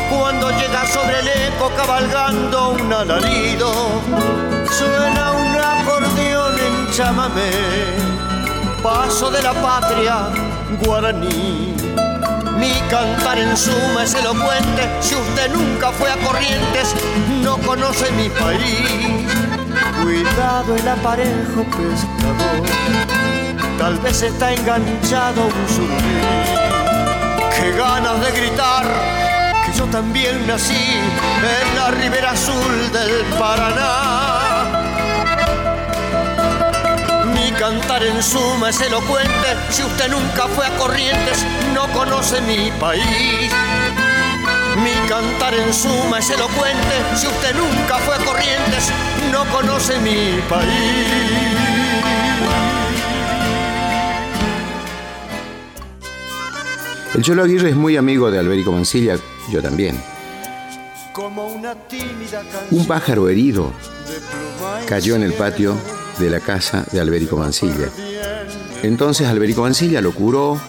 cuando 0.08 0.50
llega 0.52 0.86
sobre 0.86 1.20
el 1.20 1.28
eco 1.28 1.70
cabalgando 1.76 2.70
un 2.70 2.90
alarido. 2.90 3.74
Suena 4.72 5.32
un 5.32 5.54
acordeón 5.54 6.58
en 6.58 6.90
chamamé, 6.92 7.50
paso 8.82 9.30
de 9.30 9.42
la 9.42 9.52
patria 9.52 10.30
guaraní. 10.82 11.74
Mi 12.58 12.72
cantar 12.88 13.36
en 13.36 13.54
suma 13.54 14.04
es 14.04 14.14
elocuente, 14.14 14.88
si 15.02 15.14
usted 15.14 15.52
nunca 15.52 15.92
fue 15.92 16.10
a 16.10 16.16
Corrientes, 16.16 16.94
no 17.42 17.58
conoce 17.58 18.10
mi 18.12 18.30
país 18.30 19.23
Cuidado 20.04 20.76
el 20.76 20.86
aparejo 20.86 21.64
pescador, 21.64 22.62
tal 23.78 23.98
vez 24.00 24.20
está 24.20 24.52
enganchado 24.52 25.46
un 25.46 25.68
surubí. 25.74 26.20
Qué 27.58 27.72
ganas 27.72 28.20
de 28.20 28.30
gritar 28.32 28.84
que 29.64 29.72
yo 29.78 29.86
también 29.86 30.46
nací 30.46 30.74
en 30.74 31.76
la 31.76 31.90
ribera 31.90 32.32
azul 32.32 32.92
del 32.92 33.24
Paraná. 33.38 34.66
Mi 37.32 37.50
cantar 37.52 38.04
en 38.04 38.22
suma 38.22 38.68
es 38.68 38.80
elocuente, 38.82 39.56
si 39.70 39.84
usted 39.84 40.10
nunca 40.10 40.48
fue 40.48 40.66
a 40.66 40.70
Corrientes, 40.76 41.46
no 41.72 41.88
conoce 41.94 42.42
mi 42.42 42.70
país. 42.72 43.50
Mi 44.82 45.08
cantar 45.08 45.54
en 45.54 45.72
suma 45.72 46.18
es 46.18 46.30
elocuente, 46.30 46.94
si 47.14 47.28
usted 47.28 47.54
nunca 47.54 47.98
fue 47.98 48.14
a 48.14 48.18
Corrientes, 48.18 48.90
no 49.30 49.44
conoce 49.52 50.00
mi 50.00 50.40
país. 50.48 51.34
El 57.14 57.22
Cholo 57.22 57.44
Aguirre 57.44 57.70
es 57.70 57.76
muy 57.76 57.96
amigo 57.96 58.28
de 58.32 58.40
Alberico 58.40 58.72
Mancilla, 58.72 59.16
yo 59.48 59.62
también. 59.62 60.02
Un 62.72 62.86
pájaro 62.88 63.28
herido 63.28 63.72
cayó 64.88 65.14
en 65.14 65.22
el 65.22 65.34
patio 65.34 65.76
de 66.18 66.30
la 66.30 66.40
casa 66.40 66.84
de 66.90 67.00
Alberico 67.00 67.36
Mancilla. 67.36 67.88
Entonces 68.82 69.28
Alberico 69.28 69.62
Mancilla 69.62 70.00
lo 70.00 70.12
curó 70.12 70.60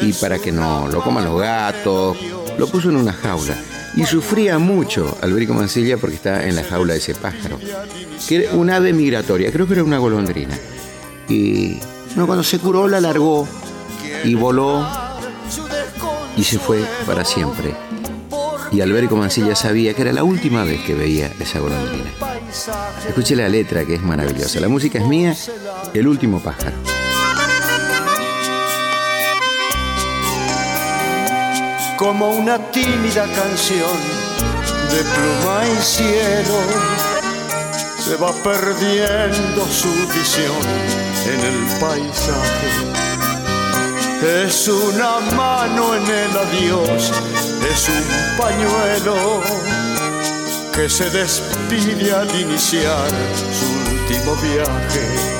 y 0.00 0.12
para 0.12 0.38
que 0.38 0.52
no 0.52 0.86
lo 0.86 1.02
coman 1.02 1.24
los 1.24 1.40
gatos, 1.40 2.16
lo 2.58 2.66
puso 2.66 2.90
en 2.90 2.96
una 2.96 3.12
jaula. 3.12 3.56
Y 3.94 4.04
sufría 4.06 4.58
mucho 4.58 5.18
Alberico 5.20 5.52
Mancilla 5.52 5.98
porque 5.98 6.16
estaba 6.16 6.44
en 6.44 6.56
la 6.56 6.64
jaula 6.64 6.94
de 6.94 6.98
ese 6.98 7.14
pájaro, 7.14 7.58
que 8.26 8.36
era 8.36 8.54
un 8.54 8.70
ave 8.70 8.92
migratoria, 8.92 9.52
creo 9.52 9.66
que 9.66 9.74
era 9.74 9.84
una 9.84 9.98
golondrina. 9.98 10.58
Y 11.28 11.76
cuando 12.14 12.42
se 12.42 12.58
curó 12.58 12.88
la 12.88 13.00
largó 13.00 13.46
y 14.24 14.34
voló 14.34 14.86
y 16.36 16.44
se 16.44 16.58
fue 16.58 16.84
para 17.06 17.24
siempre. 17.24 17.74
Y 18.70 18.80
Alberico 18.80 19.16
Mancilla 19.16 19.54
sabía 19.54 19.92
que 19.92 20.00
era 20.00 20.12
la 20.14 20.24
última 20.24 20.64
vez 20.64 20.80
que 20.80 20.94
veía 20.94 21.30
esa 21.38 21.60
golondrina. 21.60 22.10
Escuche 23.06 23.36
la 23.36 23.48
letra 23.48 23.84
que 23.84 23.96
es 23.96 24.02
maravillosa. 24.02 24.60
La 24.60 24.68
música 24.68 24.98
es 24.98 25.06
mía, 25.06 25.36
el 25.92 26.08
último 26.08 26.40
pájaro. 26.40 26.72
Como 32.02 32.30
una 32.30 32.58
tímida 32.72 33.24
canción 33.32 33.96
de 34.90 35.04
pluma 35.04 35.62
y 35.68 35.80
cielo. 35.80 36.58
Se 37.96 38.16
va 38.16 38.32
perdiendo 38.42 39.64
su 39.70 39.88
visión 40.12 40.64
en 41.32 41.40
el 41.50 41.78
paisaje. 41.78 42.70
Es 44.44 44.66
una 44.66 45.20
mano 45.36 45.94
en 45.94 46.02
el 46.02 46.36
adiós, 46.38 47.12
es 47.72 47.88
un 47.88 48.36
pañuelo 48.36 49.40
que 50.74 50.88
se 50.88 51.08
despide 51.10 52.12
al 52.12 52.28
iniciar 52.40 53.10
su 53.58 53.66
último 53.92 54.34
viaje 54.42 55.31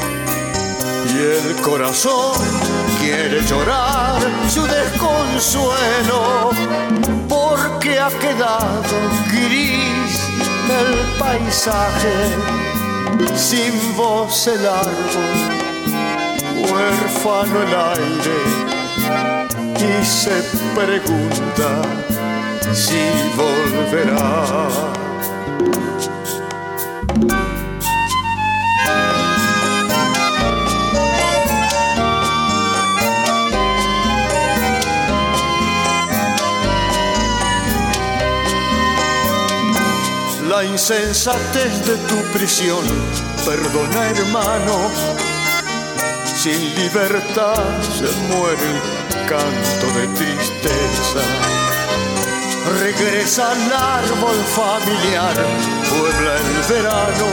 y 1.15 1.19
el 1.19 1.57
corazón 1.61 2.33
quiere 3.01 3.43
llorar 3.43 4.21
su 4.49 4.67
desconsuelo 4.67 6.51
porque 7.29 7.99
ha 8.01 8.09
quedado 8.09 8.97
gris 9.31 10.21
el 10.71 11.19
paisaje, 11.19 12.15
sin 13.37 13.97
voz 13.97 14.47
el 14.47 14.67
árbol, 14.67 15.51
huérfano 16.71 17.63
el 17.63 17.75
aire 17.99 18.73
y 19.77 20.05
se 20.05 20.43
pregunta 20.75 21.83
si 22.73 23.01
volverá. 23.37 24.93
La 40.53 40.65
insensatez 40.65 41.87
de 41.87 41.97
tu 42.09 42.19
prisión. 42.37 42.85
Perdona, 43.47 44.11
hermano, 44.11 44.91
sin 46.37 46.75
libertad 46.75 47.65
se 47.99 48.11
muere 48.29 48.69
el 48.73 49.27
canto 49.33 49.87
de 49.99 50.07
tristeza. 50.19 51.23
Regresa 52.81 53.53
al 53.53 53.73
árbol 53.73 54.39
familiar, 54.61 55.37
puebla 55.91 56.33
el 56.45 56.75
verano, 56.75 57.29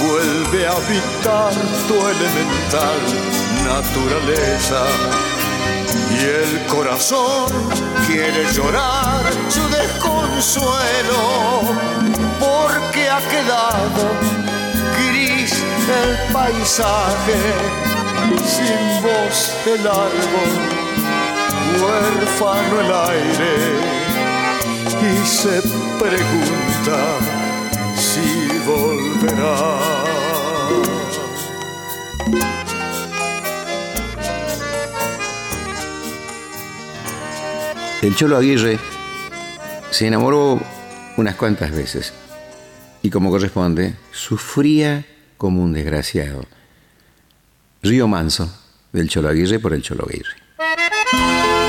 vuelve 0.00 0.66
a 0.66 0.72
habitar 0.72 1.52
tu 1.88 1.96
elemental 2.14 3.00
naturaleza. 3.66 5.33
Y 6.12 6.24
el 6.24 6.66
corazón 6.66 7.46
quiere 8.06 8.44
llorar 8.52 9.22
su 9.48 9.62
desconsuelo 9.68 11.22
porque 12.38 13.08
ha 13.08 13.20
quedado 13.28 14.02
gris 15.08 15.62
el 16.02 16.32
paisaje 16.32 17.38
sin 18.44 19.02
voz 19.02 19.54
el 19.66 19.86
árbol 19.86 20.52
huérfano 21.80 22.80
el 22.80 22.92
aire 22.92 24.04
y 25.02 25.26
se 25.26 25.60
pregunta 25.98 26.98
si 27.96 28.58
volverá. 28.66 29.93
El 38.04 38.14
Cholo 38.14 38.36
Aguirre 38.36 38.78
se 39.90 40.06
enamoró 40.06 40.60
unas 41.16 41.36
cuantas 41.36 41.70
veces 41.70 42.12
y 43.00 43.08
como 43.08 43.30
corresponde, 43.30 43.94
sufría 44.12 45.06
como 45.38 45.62
un 45.62 45.72
desgraciado. 45.72 46.44
Río 47.82 48.06
Manso, 48.06 48.54
del 48.92 49.08
Cholo 49.08 49.30
Aguirre 49.30 49.58
por 49.58 49.72
el 49.72 49.80
Cholo 49.80 50.04
Aguirre. 50.06 51.63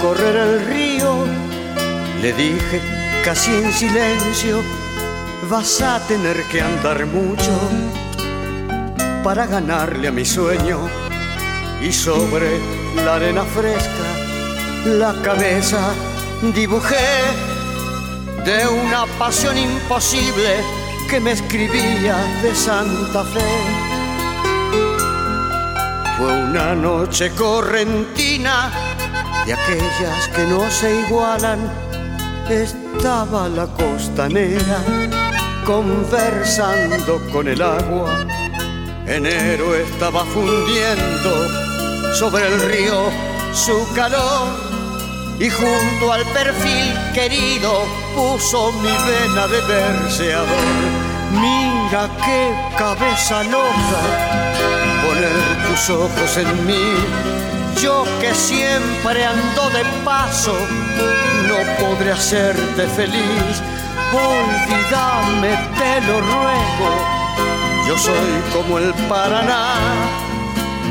Correr 0.00 0.36
el 0.36 0.66
río, 0.66 1.24
le 2.22 2.32
dije 2.32 2.80
casi 3.24 3.50
en 3.50 3.72
silencio, 3.72 4.62
vas 5.50 5.80
a 5.82 6.00
tener 6.06 6.42
que 6.44 6.60
andar 6.60 7.06
mucho 7.06 7.52
para 9.22 9.46
ganarle 9.46 10.08
a 10.08 10.12
mi 10.12 10.24
sueño. 10.24 10.78
Y 11.80 11.92
sobre 11.92 12.58
la 13.04 13.16
arena 13.16 13.44
fresca, 13.44 14.08
la 14.84 15.14
cabeza 15.22 15.92
dibujé 16.54 17.10
de 18.44 18.66
una 18.66 19.06
pasión 19.18 19.56
imposible 19.58 20.62
que 21.08 21.20
me 21.20 21.32
escribía 21.32 22.16
de 22.42 22.54
Santa 22.54 23.24
Fe. 23.24 23.40
Fue 26.16 26.32
una 26.32 26.74
noche 26.74 27.30
correntina 27.30 28.87
de 29.46 29.52
aquellas 29.52 30.28
que 30.34 30.44
no 30.44 30.70
se 30.70 31.00
igualan, 31.00 31.58
estaba 32.48 33.48
la 33.48 33.66
costanera 33.66 34.82
conversando 35.64 37.20
con 37.32 37.48
el 37.48 37.60
agua. 37.60 38.26
Enero 39.06 39.74
estaba 39.74 40.24
fundiendo 40.24 42.14
sobre 42.14 42.46
el 42.46 42.60
río 42.60 43.10
su 43.52 43.86
calor 43.94 44.48
y 45.38 45.48
junto 45.50 46.12
al 46.12 46.24
perfil 46.26 46.94
querido 47.14 47.84
puso 48.14 48.72
mi 48.72 48.90
vena 48.90 49.46
de 49.46 49.60
verseador. 49.62 50.98
Mira 51.32 52.08
qué 52.24 52.54
cabeza 52.76 53.44
loca 53.44 54.02
poner 55.06 55.68
tus 55.68 55.90
ojos 55.90 56.36
en 56.36 56.66
mí 56.66 57.37
yo 57.82 58.04
que 58.20 58.34
siempre 58.34 59.24
ando 59.24 59.70
de 59.70 59.84
paso, 60.04 60.54
no 61.46 61.56
podré 61.78 62.12
hacerte 62.12 62.86
feliz. 62.88 63.62
Olvídame, 64.12 65.56
te 65.78 66.00
lo 66.06 66.20
ruego. 66.20 66.88
Yo 67.86 67.96
soy 67.96 68.42
como 68.52 68.78
el 68.78 68.92
Paraná, 69.08 69.74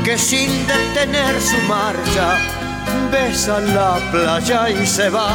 que 0.04 0.16
sin 0.16 0.50
detener 0.66 1.40
su 1.40 1.58
marcha, 1.68 2.38
besa 3.10 3.60
la 3.60 3.98
playa 4.10 4.70
y 4.70 4.86
se 4.86 5.10
va. 5.10 5.30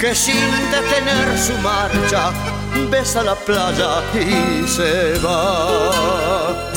Que 0.00 0.14
sin 0.14 0.50
detener 0.70 1.38
su 1.38 1.56
marcha, 1.58 2.30
besa 2.90 3.22
la 3.22 3.34
playa 3.34 4.02
y 4.14 4.66
se 4.66 5.18
va. 5.18 6.73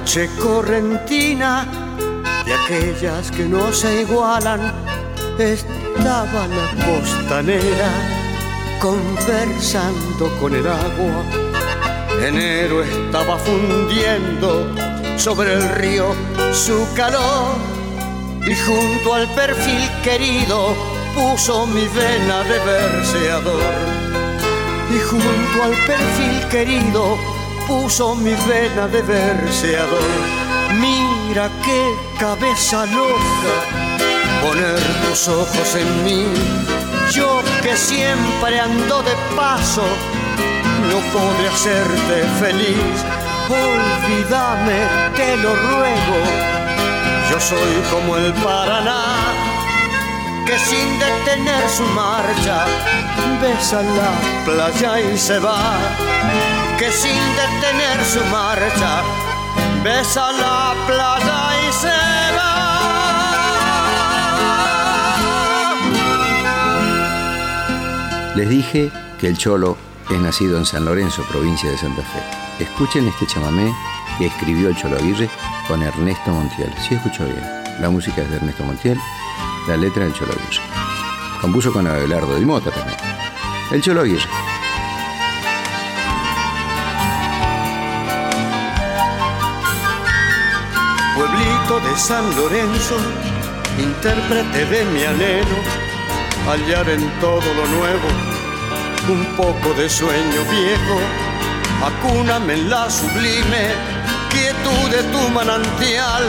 Noche 0.00 0.30
correntina 0.40 1.66
de 2.46 2.54
aquellas 2.54 3.30
que 3.30 3.44
no 3.44 3.70
se 3.72 4.02
igualan, 4.02 4.72
estaba 5.38 6.46
la 6.46 6.86
costanera 6.86 7.90
conversando 8.80 10.30
con 10.40 10.54
el 10.54 10.66
agua. 10.66 11.22
Enero 12.26 12.82
estaba 12.82 13.36
fundiendo 13.38 14.74
sobre 15.16 15.52
el 15.52 15.68
río 15.68 16.14
su 16.52 16.86
calor 16.94 17.56
y 18.46 18.54
junto 18.54 19.14
al 19.14 19.28
perfil 19.34 19.82
querido 20.02 20.74
puso 21.14 21.66
mi 21.66 21.86
vena 21.88 22.42
de 22.44 22.58
verseador. 22.58 23.62
Y 24.94 24.98
junto 24.98 25.62
al 25.62 25.74
perfil 25.86 26.48
querido 26.48 27.39
puso 27.70 28.16
mi 28.16 28.34
vena 28.50 28.88
de 28.88 29.00
verseador. 29.02 30.12
Mira 30.84 31.48
qué 31.64 31.82
cabeza 32.18 32.84
loca 32.86 33.54
poner 34.42 34.80
tus 35.04 35.28
ojos 35.28 35.68
en 35.82 35.90
mí. 36.04 36.24
Yo 37.12 37.42
que 37.62 37.76
siempre 37.76 38.58
ando 38.58 39.02
de 39.02 39.14
paso, 39.36 39.86
no 40.90 40.98
podré 41.14 41.48
hacerte 41.54 42.16
feliz. 42.42 42.96
Olvídame, 43.48 44.78
te 45.16 45.36
lo 45.36 45.54
ruego. 45.66 46.18
Yo 47.30 47.38
soy 47.38 47.74
como 47.92 48.16
el 48.16 48.32
Paraná, 48.44 49.04
que 50.46 50.58
sin 50.58 50.88
detener 50.98 51.64
su 51.68 51.84
marcha, 52.02 52.64
besa 53.40 53.80
la 53.82 54.10
playa 54.44 55.00
y 55.00 55.16
se 55.16 55.38
va 55.38 56.59
que 56.80 56.90
sin 56.90 57.20
detener 57.36 58.04
su 58.06 58.24
marcha 58.32 59.02
besa 59.84 60.32
la 60.32 60.74
playa 60.86 61.68
y 61.68 61.72
se 61.74 61.88
va. 62.36 62.56
Les 68.34 68.48
dije 68.48 68.90
que 69.18 69.26
el 69.26 69.36
Cholo 69.36 69.76
es 70.08 70.18
nacido 70.18 70.56
en 70.56 70.64
San 70.64 70.86
Lorenzo, 70.86 71.22
provincia 71.24 71.70
de 71.70 71.76
Santa 71.76 72.00
Fe. 72.00 72.64
Escuchen 72.64 73.06
este 73.08 73.26
chamamé 73.26 73.74
que 74.16 74.28
escribió 74.28 74.70
el 74.70 74.76
Cholo 74.76 74.96
Aguirre 74.96 75.28
con 75.68 75.82
Ernesto 75.82 76.30
Montiel. 76.30 76.72
Sí 76.88 76.94
escuchó 76.94 77.26
bien. 77.26 77.44
La 77.78 77.90
música 77.90 78.22
es 78.22 78.30
de 78.30 78.36
Ernesto 78.36 78.64
Montiel, 78.64 78.98
la 79.68 79.76
letra 79.76 80.04
del 80.04 80.14
Cholo 80.14 80.32
Aguirre. 80.32 80.62
Compuso 81.42 81.74
con 81.74 81.86
Abelardo 81.86 82.36
Di 82.36 82.46
Mota 82.46 82.70
también. 82.70 82.98
El 83.70 83.82
Cholo 83.82 84.00
Aguirre. 84.00 84.49
De 91.78 91.96
San 91.96 92.24
Lorenzo, 92.34 92.96
intérprete 93.78 94.64
de 94.64 94.84
mi 94.86 95.04
anhelo, 95.04 95.56
hallar 96.48 96.88
en 96.88 97.08
todo 97.20 97.46
lo 97.54 97.64
nuevo 97.78 98.08
un 99.08 99.24
poco 99.36 99.72
de 99.74 99.88
sueño 99.88 100.42
viejo, 100.50 100.98
acúname 101.86 102.54
en 102.54 102.70
la 102.70 102.90
sublime 102.90 103.68
quietud 104.30 104.90
de 104.90 105.02
tu 105.12 105.28
manantial, 105.28 106.24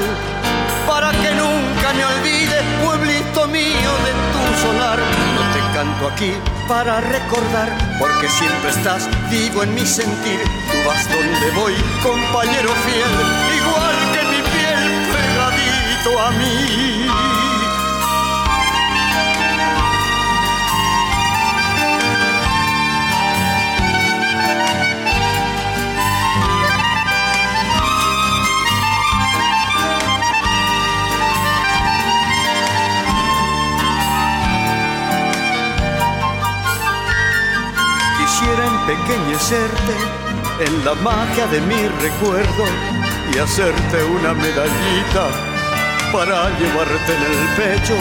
para 0.86 1.10
que 1.10 1.32
nunca 1.34 1.92
me 1.96 2.06
olvide, 2.06 2.62
pueblito 2.86 3.48
mío 3.48 3.92
de 4.06 4.12
tu 4.34 4.62
solar. 4.62 5.00
No 5.00 5.42
te 5.54 5.74
canto 5.74 6.08
aquí 6.08 6.34
para 6.68 7.02
recordar, 7.02 7.98
porque 7.98 8.30
siempre 8.30 8.70
estás 8.70 9.10
vivo 9.32 9.64
en 9.64 9.74
mi 9.74 9.88
sentir. 9.88 10.40
Tú 10.72 10.88
vas 10.88 11.04
donde 11.10 11.50
voy, 11.60 11.74
compañero 12.04 12.70
fiel, 12.86 13.12
igual 13.58 14.01
a 16.10 16.32
mí. 16.32 16.82
empequeñecerte 38.92 39.96
en 40.60 40.86
la 40.86 40.96
magia 40.96 41.48
de 41.48 41.62
mi 41.62 41.88
recuerdo 41.88 42.66
y 43.34 43.38
hacerte 43.38 44.04
una 44.04 44.34
medallita 44.34 45.51
para 46.12 46.50
llevarte 46.60 47.16
en 47.16 47.24
el 47.24 47.38
pecho. 47.56 47.96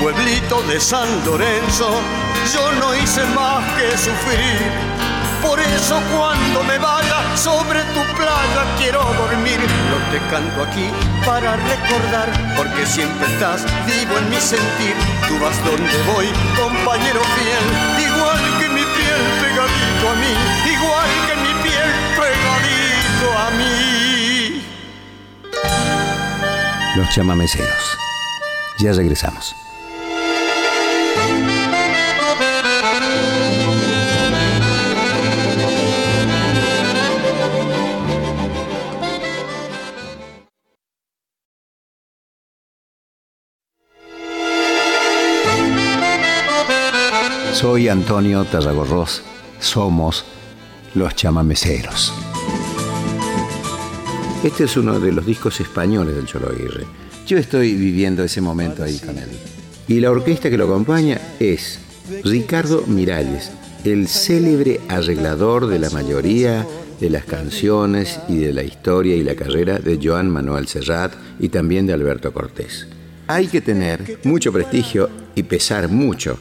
Pueblito 0.00 0.62
de 0.62 0.80
San 0.80 1.08
Lorenzo, 1.24 2.00
yo 2.52 2.72
no 2.80 2.94
hice 2.94 3.24
más 3.34 3.64
que 3.74 3.96
sufrir. 3.96 5.06
Por 5.42 5.60
eso 5.60 6.00
cuando 6.14 6.64
me 6.64 6.78
vaya 6.78 7.36
sobre 7.36 7.80
tu 7.94 8.02
playa 8.16 8.62
quiero 8.78 9.00
dormir. 9.00 9.60
No 9.90 9.98
te 10.10 10.18
canto 10.30 10.62
aquí 10.62 10.88
para 11.24 11.56
recordar, 11.56 12.28
porque 12.56 12.86
siempre 12.86 13.26
estás 13.32 13.64
vivo 13.86 14.18
en 14.18 14.30
mi 14.30 14.40
sentir. 14.40 14.94
Tú 15.28 15.38
vas 15.38 15.56
donde 15.64 16.02
voy, 16.12 16.28
compañero 16.56 17.20
fiel, 17.36 17.66
igual 18.08 18.40
que 18.58 18.68
mi 18.70 18.82
pegadito 18.82 20.04
a 20.10 20.14
mí, 20.22 20.32
igual 20.72 21.10
que 21.26 21.35
Los 26.96 27.10
chamameceros. 27.10 27.98
Ya 28.78 28.90
regresamos. 28.92 29.54
Soy 47.52 47.90
Antonio 47.90 48.46
Tarragorros. 48.46 49.22
Somos 49.60 50.24
los 50.94 51.14
chamameceros. 51.14 52.25
Este 54.46 54.62
es 54.62 54.76
uno 54.76 55.00
de 55.00 55.10
los 55.10 55.26
discos 55.26 55.58
españoles 55.60 56.14
del 56.14 56.26
Cholo 56.26 56.50
Aguirre. 56.50 56.86
Yo 57.26 57.36
estoy 57.36 57.74
viviendo 57.74 58.22
ese 58.22 58.40
momento 58.40 58.84
ahí 58.84 59.00
con 59.00 59.18
él. 59.18 59.28
Y 59.88 59.98
la 59.98 60.12
orquesta 60.12 60.48
que 60.48 60.56
lo 60.56 60.66
acompaña 60.66 61.20
es 61.40 61.80
Ricardo 62.22 62.84
Miralles, 62.86 63.50
el 63.82 64.06
célebre 64.06 64.80
arreglador 64.86 65.66
de 65.66 65.80
la 65.80 65.90
mayoría 65.90 66.64
de 67.00 67.10
las 67.10 67.24
canciones 67.24 68.20
y 68.28 68.36
de 68.36 68.52
la 68.52 68.62
historia 68.62 69.16
y 69.16 69.24
la 69.24 69.34
carrera 69.34 69.80
de 69.80 69.98
Joan 70.00 70.30
Manuel 70.30 70.68
Serrat 70.68 71.14
y 71.40 71.48
también 71.48 71.88
de 71.88 71.94
Alberto 71.94 72.32
Cortés. 72.32 72.86
Hay 73.26 73.48
que 73.48 73.60
tener 73.60 74.20
mucho 74.22 74.52
prestigio 74.52 75.10
y 75.34 75.42
pesar 75.42 75.88
mucho 75.88 76.38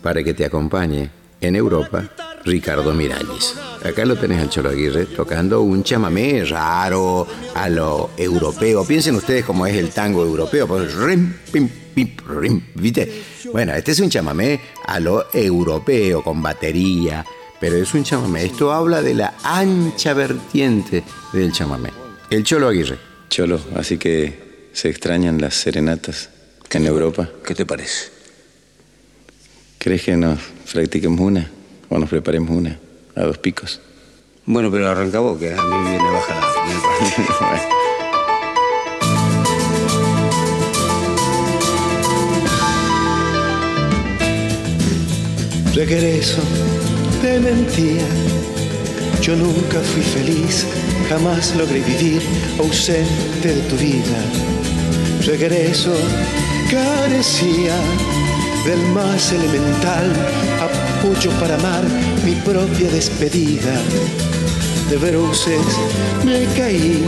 para 0.00 0.22
que 0.22 0.32
te 0.32 0.44
acompañe 0.44 1.10
en 1.40 1.56
Europa 1.56 2.08
Ricardo 2.44 2.92
Miralles. 2.92 3.54
Acá 3.84 4.04
lo 4.04 4.16
tenés 4.16 4.40
al 4.40 4.50
Cholo 4.50 4.70
Aguirre 4.70 5.06
tocando 5.06 5.62
un 5.62 5.82
chamamé 5.82 6.44
raro 6.44 7.26
a 7.54 7.68
lo 7.68 8.10
europeo. 8.16 8.84
Piensen 8.84 9.14
ustedes 9.16 9.44
cómo 9.44 9.66
es 9.66 9.76
el 9.76 9.90
tango 9.90 10.24
europeo. 10.24 10.66
Pues, 10.66 10.94
rim, 10.94 11.34
pim, 11.52 11.68
pim, 11.94 12.16
rim, 12.26 12.62
¿viste? 12.74 13.22
Bueno, 13.52 13.74
este 13.74 13.92
es 13.92 14.00
un 14.00 14.10
chamamé 14.10 14.60
a 14.86 14.98
lo 14.98 15.26
europeo, 15.32 16.22
con 16.22 16.42
batería, 16.42 17.24
pero 17.60 17.76
es 17.76 17.92
un 17.94 18.04
chamamé. 18.04 18.44
Esto 18.44 18.72
habla 18.72 19.02
de 19.02 19.14
la 19.14 19.34
ancha 19.42 20.14
vertiente 20.14 21.04
del 21.32 21.52
chamamé. 21.52 21.90
El 22.30 22.44
Cholo 22.44 22.68
Aguirre. 22.68 22.98
Cholo, 23.28 23.60
así 23.76 23.98
que 23.98 24.68
se 24.72 24.88
extrañan 24.88 25.40
las 25.40 25.54
serenatas 25.54 26.30
que 26.68 26.78
en 26.78 26.86
Europa. 26.86 27.28
¿Qué 27.44 27.54
te 27.54 27.66
parece? 27.66 28.10
¿Crees 29.78 30.02
que 30.02 30.16
nos 30.16 30.38
practiquemos 30.72 31.20
una 31.20 31.50
o 31.92 31.98
nos 31.98 32.08
preparemos 32.08 32.50
una 32.50 32.78
a 33.14 33.22
dos 33.22 33.38
picos? 33.38 33.80
Bueno, 34.46 34.70
pero 34.70 34.88
arranca 34.88 35.20
vos, 35.20 35.38
que 35.38 35.52
a 35.52 35.62
mí 35.62 35.78
me 35.84 35.90
viene 35.90 36.10
baja 36.10 36.34
la... 36.34 36.42
Regreso 45.74 46.42
de 47.22 47.40
mentira. 47.40 48.06
Yo 49.20 49.36
nunca 49.36 49.80
fui 49.80 50.02
feliz, 50.02 50.66
jamás 51.08 51.54
logré 51.56 51.80
vivir 51.80 52.20
ausente 52.58 53.54
de 53.54 53.60
tu 53.68 53.76
vida. 53.76 54.18
Regreso, 55.24 55.94
carecía 56.70 57.74
del 58.64 58.80
más 58.92 59.32
elemental 59.32 60.12
apoyo 60.60 61.30
para 61.40 61.54
amar 61.56 61.84
mi 62.24 62.34
propia 62.36 62.90
despedida. 62.90 63.74
De 64.88 64.96
bruces 64.96 65.66
me 66.24 66.44
caí 66.56 67.04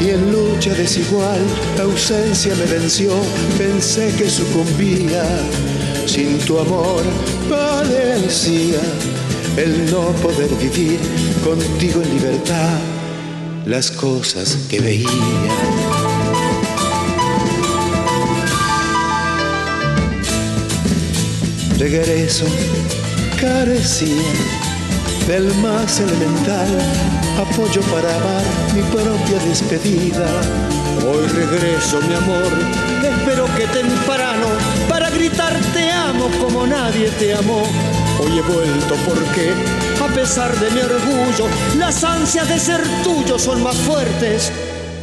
y 0.00 0.10
en 0.10 0.32
lucha 0.32 0.74
desigual 0.74 1.40
la 1.76 1.84
ausencia 1.84 2.54
me 2.56 2.64
venció, 2.66 3.12
pensé 3.56 4.12
que 4.16 4.28
sucumbía. 4.28 5.24
Sin 6.06 6.38
tu 6.40 6.58
amor 6.58 7.02
padecía 7.48 8.80
el 9.56 9.90
no 9.90 10.10
poder 10.22 10.50
vivir 10.56 10.98
contigo 11.44 12.02
en 12.02 12.10
libertad 12.14 12.78
las 13.64 13.92
cosas 13.92 14.58
que 14.68 14.80
veía. 14.80 16.01
Regreso 21.82 22.44
carecía 23.40 24.30
del 25.26 25.52
más 25.56 25.98
elemental 25.98 26.68
apoyo 27.36 27.80
para 27.92 28.08
amar 28.14 28.44
mi 28.72 28.82
propia 28.82 29.38
despedida. 29.48 30.28
Hoy 31.04 31.26
regreso, 31.26 32.00
mi 32.02 32.14
amor, 32.14 32.52
espero 33.02 33.46
que 33.56 33.66
temprano 33.66 34.46
para 34.88 35.10
gritar 35.10 35.58
te 35.74 35.90
amo 35.90 36.30
como 36.40 36.68
nadie 36.68 37.10
te 37.18 37.34
amó. 37.34 37.64
Hoy 38.20 38.38
he 38.38 38.42
vuelto 38.42 38.94
porque, 39.04 39.52
a 40.00 40.06
pesar 40.14 40.56
de 40.60 40.70
mi 40.70 40.80
orgullo, 40.82 41.48
las 41.78 42.04
ansias 42.04 42.48
de 42.48 42.60
ser 42.60 42.80
tuyo 43.02 43.40
son 43.40 43.60
más 43.60 43.76
fuertes 43.78 44.52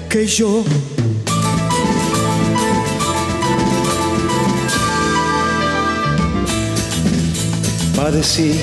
que 0.08 0.26
yo. 0.26 0.64
Padecí 8.00 8.54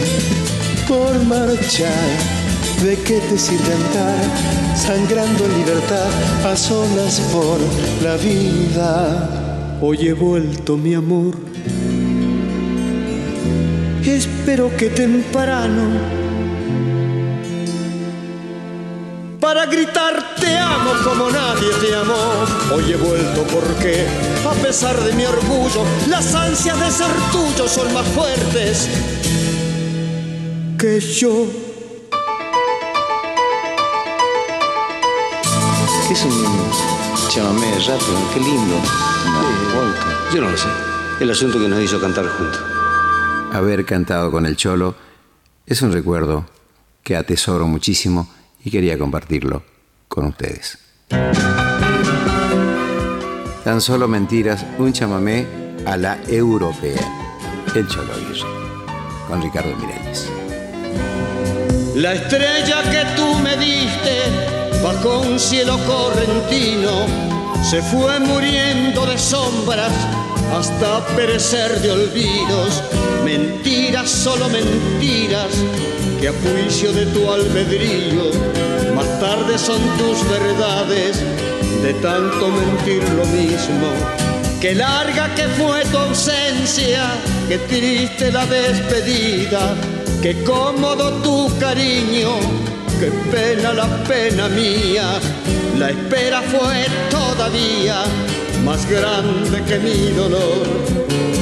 por 0.89 1.13
marchar. 1.25 2.09
¿De 2.83 2.97
qué 3.07 3.21
te 3.29 3.37
sirve 3.39 3.73
andar 3.75 4.25
sangrando 4.75 5.47
libertad 5.59 6.11
a 6.51 6.57
solas 6.57 7.21
por 7.33 7.59
la 8.03 8.17
vida? 8.17 9.79
Hoy 9.83 10.09
he 10.09 10.15
vuelto, 10.15 10.77
mi 10.79 10.95
amor. 10.95 11.35
Espero 14.07 14.75
que 14.79 14.89
temprano 14.89 16.26
gritar 19.71 20.35
te 20.37 20.59
amo 20.59 20.93
como 21.05 21.31
nadie 21.31 21.71
te 21.81 21.95
amó. 21.95 22.45
Hoy 22.75 22.93
he 22.93 22.97
vuelto 22.97 23.45
porque, 23.45 24.07
a 24.49 24.53
pesar 24.63 24.99
de 25.03 25.13
mi 25.13 25.25
orgullo, 25.25 25.85
las 26.09 26.35
ansias 26.35 26.79
de 26.79 26.91
ser 26.91 27.13
tuyo 27.33 27.69
son 27.69 27.93
más 27.93 28.07
fuertes 28.09 28.89
que 30.79 31.01
yo. 31.01 31.47
¿Qué 36.07 36.13
es 36.15 36.25
un 36.25 37.07
chamamé 37.37 37.71
rápido, 37.81 38.31
qué 38.33 38.41
lindo. 38.41 38.77
Yo 40.33 40.41
no 40.41 40.51
lo 40.51 40.57
sé. 40.57 40.69
El 41.21 41.31
asunto 41.31 41.59
que 41.59 41.69
nos 41.69 41.83
hizo 41.83 42.01
cantar 42.01 42.27
juntos. 42.29 42.63
Haber 43.53 43.85
cantado 43.85 44.31
con 44.31 44.47
el 44.47 44.57
Cholo 44.57 44.95
es 45.67 45.83
un 45.83 45.93
recuerdo 45.93 46.47
que 47.03 47.15
atesoro 47.15 47.67
muchísimo 47.67 48.29
y 48.67 48.71
quería 48.71 48.99
compartirlo 48.99 49.63
con 50.09 50.27
ustedes. 50.27 50.79
Tan 53.63 53.81
solo 53.81 54.09
mentiras, 54.09 54.67
un 54.79 54.93
chamamé 54.93 55.47
a 55.87 55.97
la 55.97 56.19
europea. 56.27 57.01
El 57.77 57.87
Cholo 57.87 58.13
Aguirre, 58.13 58.49
con 59.29 59.41
Ricardo 59.41 59.77
Mireles. 59.77 60.33
La 61.95 62.15
estrella 62.15 62.83
que 62.91 63.05
tú 63.15 63.39
me 63.39 63.57
diste 63.57 64.83
bajo 64.83 65.21
un 65.21 65.39
cielo 65.39 65.79
correntino 65.87 67.07
se 67.63 67.81
fue 67.83 68.19
muriendo 68.19 69.07
de 69.07 69.17
sombras 69.17 69.93
hasta 70.53 71.05
perecer 71.17 71.81
de 71.81 71.91
olvidos. 71.91 72.83
Mentiras, 73.25 74.11
solo 74.11 74.49
mentiras, 74.49 75.51
que 76.21 76.29
a 76.29 76.33
juicio 76.33 76.93
de 76.93 77.07
tu 77.07 77.31
albedrío, 77.31 78.31
más 78.95 79.21
tarde 79.21 79.59
son 79.59 79.81
tus 79.99 80.29
verdades, 80.29 81.23
de 81.83 81.95
tanto 81.95 82.49
mentir 82.49 83.03
lo 83.15 83.25
mismo. 83.27 83.89
Qué 84.61 84.75
larga 84.75 85.35
que 85.35 85.49
fue 85.49 85.85
tu 85.87 85.99
ausencia, 85.99 87.05
qué 87.49 87.59
triste 87.59 88.33
la 88.33 88.47
despedida, 88.47 89.75
qué 90.23 90.43
cómodo 90.45 91.13
tu 91.23 91.59
cariño, 91.59 92.39
qué 92.99 93.11
pena 93.31 93.75
la 93.75 93.87
pena 94.05 94.49
mía. 94.49 95.21
La 95.79 95.91
espera 95.91 96.41
fue 96.41 96.87
todavía 97.11 98.05
más 98.67 98.85
grande 98.91 99.63
que 99.63 99.79
mi 99.79 100.11
dolor. 100.11 100.67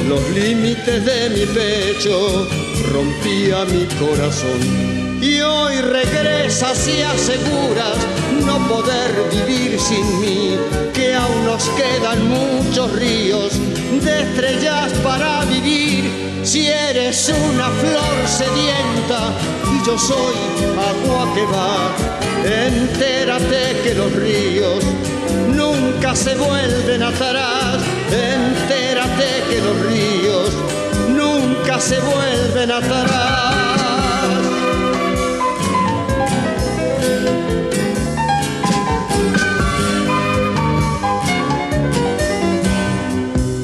Los 0.07 0.21
límites 0.29 1.03
de 1.03 1.29
mi 1.31 1.45
pecho 1.47 2.47
rompía 2.93 3.65
mi 3.65 3.85
corazón. 3.95 4.61
Y 5.21 5.41
hoy 5.41 5.75
regresas 5.81 6.87
y 6.87 7.01
aseguras 7.01 7.97
no 8.45 8.55
poder 8.67 9.11
vivir 9.31 9.79
sin 9.79 10.05
mí, 10.21 10.55
que 10.93 11.15
aún 11.15 11.45
nos 11.45 11.63
quedan 11.69 12.19
muchos 12.27 12.91
ríos 12.93 13.53
de 14.03 14.21
estrellas 14.21 14.93
para 15.03 15.45
vivir. 15.45 16.03
Si 16.43 16.67
eres 16.67 17.33
una 17.49 17.69
flor 17.81 18.15
sedienta 18.27 19.33
y 19.73 19.85
yo 19.87 19.97
soy 19.97 20.35
agua 20.91 21.33
que 21.33 21.43
va, 21.45 21.73
entérate 22.67 23.81
que 23.83 23.95
los 23.95 24.11
ríos 24.13 24.83
nunca 26.05 26.15
se 26.15 26.35
vuelven 26.35 27.01
atrás. 27.01 27.77
Entérate 28.11 29.43
que 29.49 29.59
los 29.59 29.77
ríos 29.87 30.51
nunca 31.09 31.79
se 31.79 31.99
vuelven 31.99 32.69
atrás. 32.69 33.55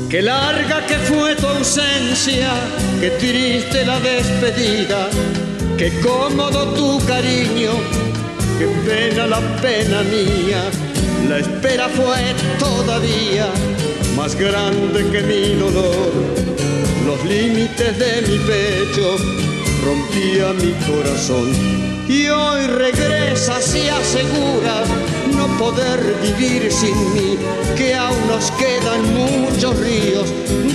Qué 0.10 0.22
larga 0.24 0.86
que 0.88 0.96
fue 0.96 1.36
tu 1.36 1.46
ausencia, 1.46 2.50
qué 3.00 3.12
triste 3.12 3.86
la 3.86 4.00
despedida, 4.00 5.10
qué 5.78 5.92
cómodo 6.02 6.74
tu 6.74 7.06
cariño, 7.06 7.74
qué 8.58 8.66
pena 8.88 9.28
la 9.28 9.40
pena 9.62 10.02
mía. 10.02 10.81
La 11.32 11.40
espera 11.40 11.88
fue 11.88 12.36
todavía 12.60 13.48
más 14.18 14.36
grande 14.36 15.00
que 15.14 15.22
mi 15.22 15.56
dolor. 15.58 16.12
Los 17.06 17.24
límites 17.24 17.98
de 17.98 18.22
mi 18.28 18.38
pecho 18.40 19.16
rompía 19.82 20.52
mi 20.52 20.74
corazón. 20.86 21.48
Y 22.10 22.28
hoy 22.28 22.68
regresas 22.68 23.74
y 23.74 23.88
aseguras 23.88 24.90
no 25.34 25.48
poder 25.58 26.02
vivir 26.22 26.70
sin 26.70 26.98
mí, 27.14 27.38
que 27.78 27.96
aún 27.96 28.28
nos 28.28 28.52
quedan 28.52 29.02
muchos 29.14 29.80
ríos 29.80 30.28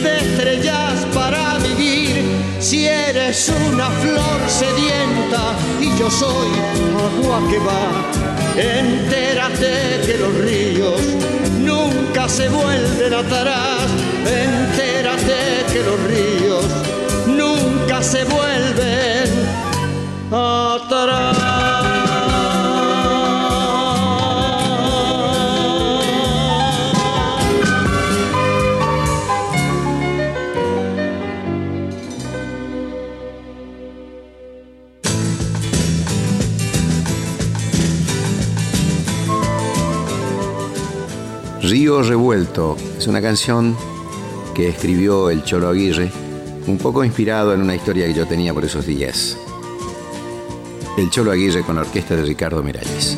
de 0.02 0.16
estrellas 0.16 1.06
para 1.12 1.58
vivir. 1.58 2.22
Si 2.60 2.86
eres 2.86 3.52
una 3.70 3.90
flor 3.90 4.40
sedienta 4.48 5.54
y 5.82 5.98
yo 5.98 6.10
soy 6.10 6.48
agua 6.96 7.46
que 7.50 7.58
va, 7.58 8.15
entérate 8.56 10.00
que 10.06 10.16
los 10.18 10.34
ríos 10.34 11.00
nunca 11.60 12.28
se 12.28 12.48
vuelven 12.48 13.14
atrás. 13.14 13.86
Entérate 14.26 15.64
que 15.72 15.82
los 15.82 16.00
ríos 16.04 16.64
nunca 17.26 18.02
se 18.02 18.24
vuelven 18.24 19.30
atrás. 20.30 20.65
Río 41.86 42.02
Revuelto 42.02 42.76
es 42.98 43.06
una 43.06 43.22
canción 43.22 43.76
que 44.56 44.70
escribió 44.70 45.30
el 45.30 45.44
Cholo 45.44 45.68
Aguirre, 45.68 46.10
un 46.66 46.78
poco 46.78 47.04
inspirado 47.04 47.54
en 47.54 47.62
una 47.62 47.76
historia 47.76 48.08
que 48.08 48.12
yo 48.12 48.26
tenía 48.26 48.52
por 48.52 48.64
esos 48.64 48.84
días. 48.84 49.36
El 50.98 51.08
Cholo 51.10 51.30
Aguirre 51.30 51.62
con 51.62 51.76
la 51.76 51.82
orquesta 51.82 52.16
de 52.16 52.22
Ricardo 52.22 52.60
Miralles. 52.60 53.16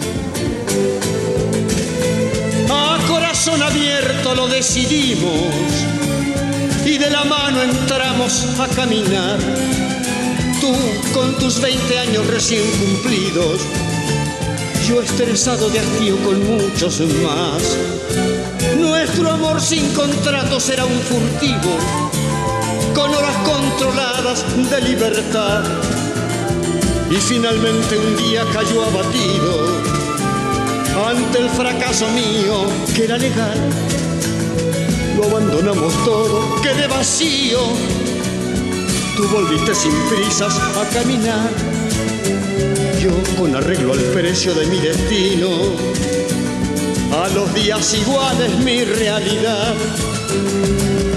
A 2.69 2.99
corazón 3.09 3.63
abierto 3.63 4.35
lo 4.35 4.47
decidimos 4.49 5.55
y 6.85 6.99
de 6.99 7.09
la 7.09 7.25
mano 7.25 7.63
entramos 7.63 8.49
a 8.61 8.69
caminar. 8.77 9.39
Tú 10.61 10.75
con 11.19 11.39
tus 11.39 11.59
20 11.59 11.99
años 12.01 12.27
recién 12.27 12.65
cumplidos, 12.73 13.63
yo 14.87 15.01
estresado 15.01 15.71
de 15.71 15.79
hastío 15.79 16.19
con 16.19 16.47
muchos 16.47 17.01
más. 17.23 18.38
Nuestro 19.09 19.33
amor 19.33 19.59
sin 19.59 19.89
contrato 19.95 20.61
será 20.61 20.85
un 20.85 21.01
furtivo, 21.01 21.79
con 22.95 23.13
horas 23.15 23.37
controladas 23.39 24.45
de 24.71 24.81
libertad. 24.83 25.65
Y 27.11 27.15
finalmente 27.15 27.97
un 27.97 28.17
día 28.19 28.45
cayó 28.53 28.85
abatido 28.85 29.81
ante 31.09 31.39
el 31.39 31.49
fracaso 31.49 32.07
mío, 32.11 32.67
que 32.95 33.05
era 33.05 33.17
legal. 33.17 33.59
Lo 35.17 35.25
abandonamos 35.25 35.95
todo, 36.05 36.61
quedé 36.61 36.87
vacío. 36.87 37.61
Tú 39.17 39.27
volviste 39.29 39.75
sin 39.75 39.95
prisas 40.11 40.55
a 40.59 40.87
caminar. 40.93 41.49
Yo 43.01 43.11
con 43.39 43.57
arreglo 43.57 43.95
al 43.95 44.03
precio 44.13 44.55
de 44.55 44.67
mi 44.67 44.79
destino. 44.81 46.08
A 47.19 47.29
los 47.31 47.53
días 47.53 47.95
iguales 47.95 48.57
mi 48.61 48.85
realidad. 48.85 49.75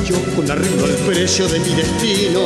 Yo 0.04 0.16
con 0.36 0.49
arreglo 0.49 0.86
al 0.86 0.95
precio 1.06 1.47
de 1.47 1.60
mi 1.60 1.76
destino. 1.76 2.39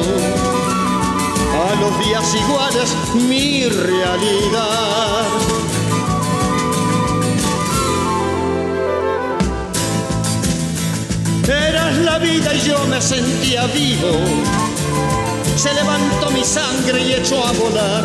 A 1.63 1.79
los 1.79 2.05
días 2.05 2.35
iguales 2.35 2.93
mi 3.13 3.65
realidad. 3.65 5.23
Eras 11.47 11.97
la 11.99 12.19
vida 12.19 12.53
y 12.53 12.59
yo 12.59 12.85
me 12.87 13.01
sentía 13.01 13.67
vivo. 13.67 14.19
Se 15.55 15.73
levantó 15.73 16.29
mi 16.31 16.43
sangre 16.43 17.01
y 17.07 17.13
echó 17.13 17.47
a 17.47 17.53
volar. 17.53 18.03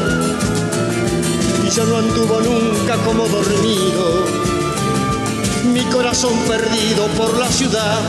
Y 1.66 1.70
ya 1.70 1.84
no 1.86 1.96
anduvo 1.96 2.40
nunca 2.40 2.94
como 3.05 3.26
dormido. 3.26 4.49
Mi 5.64 5.82
corazón 5.84 6.36
perdido 6.48 7.06
por 7.16 7.38
la 7.38 7.48
ciudad. 7.48 8.00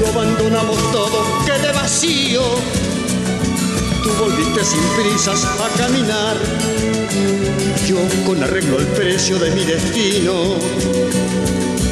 Lo 0.00 0.08
abandonamos 0.08 0.78
todo, 0.92 1.24
quedé 1.44 1.72
vacío. 1.72 2.42
Tú 4.02 4.10
volviste 4.18 4.64
sin 4.64 4.82
prisas 4.96 5.44
a 5.44 5.68
caminar. 5.78 6.36
Yo 7.86 7.98
con 8.26 8.42
arreglo 8.42 8.78
el 8.78 8.86
precio 8.86 9.38
de 9.38 9.50
mi 9.52 9.64
destino 9.64 10.56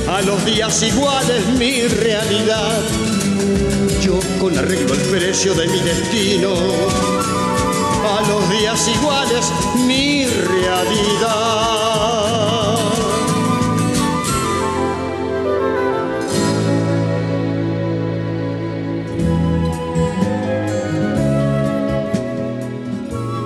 a 0.09 0.23
los 0.23 0.45
días 0.45 0.83
iguales 0.83 1.47
mi 1.59 1.83
realidad. 1.83 2.83
Yo 4.03 4.19
con 4.39 4.57
arreglo 4.57 4.95
el 4.95 5.01
precio 5.01 5.55
de 5.55 5.67
mi 5.67 5.81
destino, 5.81 6.55
a 8.17 8.29
los 8.29 8.51
días 8.51 8.89
iguales 8.89 9.51
mi 9.87 10.27
realidad. 10.27 11.84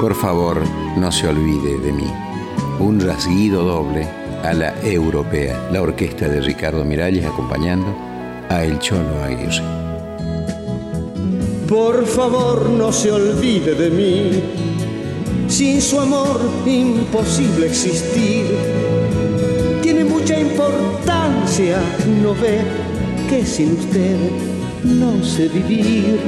Por 0.09 0.16
favor, 0.16 0.62
no 0.96 1.12
se 1.12 1.28
olvide 1.28 1.76
de 1.76 1.92
mí. 1.92 2.11
Un 2.80 2.98
rasguido 2.98 3.62
doble 3.62 4.09
a 4.42 4.54
la 4.54 4.72
europea, 4.82 5.68
la 5.70 5.82
orquesta 5.82 6.26
de 6.26 6.40
Ricardo 6.40 6.82
Miralles 6.82 7.26
acompañando 7.26 7.94
a 8.48 8.64
El 8.64 8.78
Cholo 8.78 9.22
Aguirre. 9.22 9.62
Por 11.68 12.06
favor, 12.06 12.70
no 12.70 12.90
se 12.90 13.12
olvide 13.12 13.74
de 13.74 13.90
mí. 13.90 14.42
Sin 15.46 15.82
su 15.82 16.00
amor, 16.00 16.40
imposible 16.64 17.66
existir. 17.66 18.46
Tiene 19.82 20.06
mucha 20.06 20.40
importancia, 20.40 21.82
no 22.22 22.32
ve 22.32 22.62
que 23.28 23.44
sin 23.44 23.74
usted 23.74 24.47
no 24.85 25.22
sé 25.24 25.49
vivir. 25.49 26.18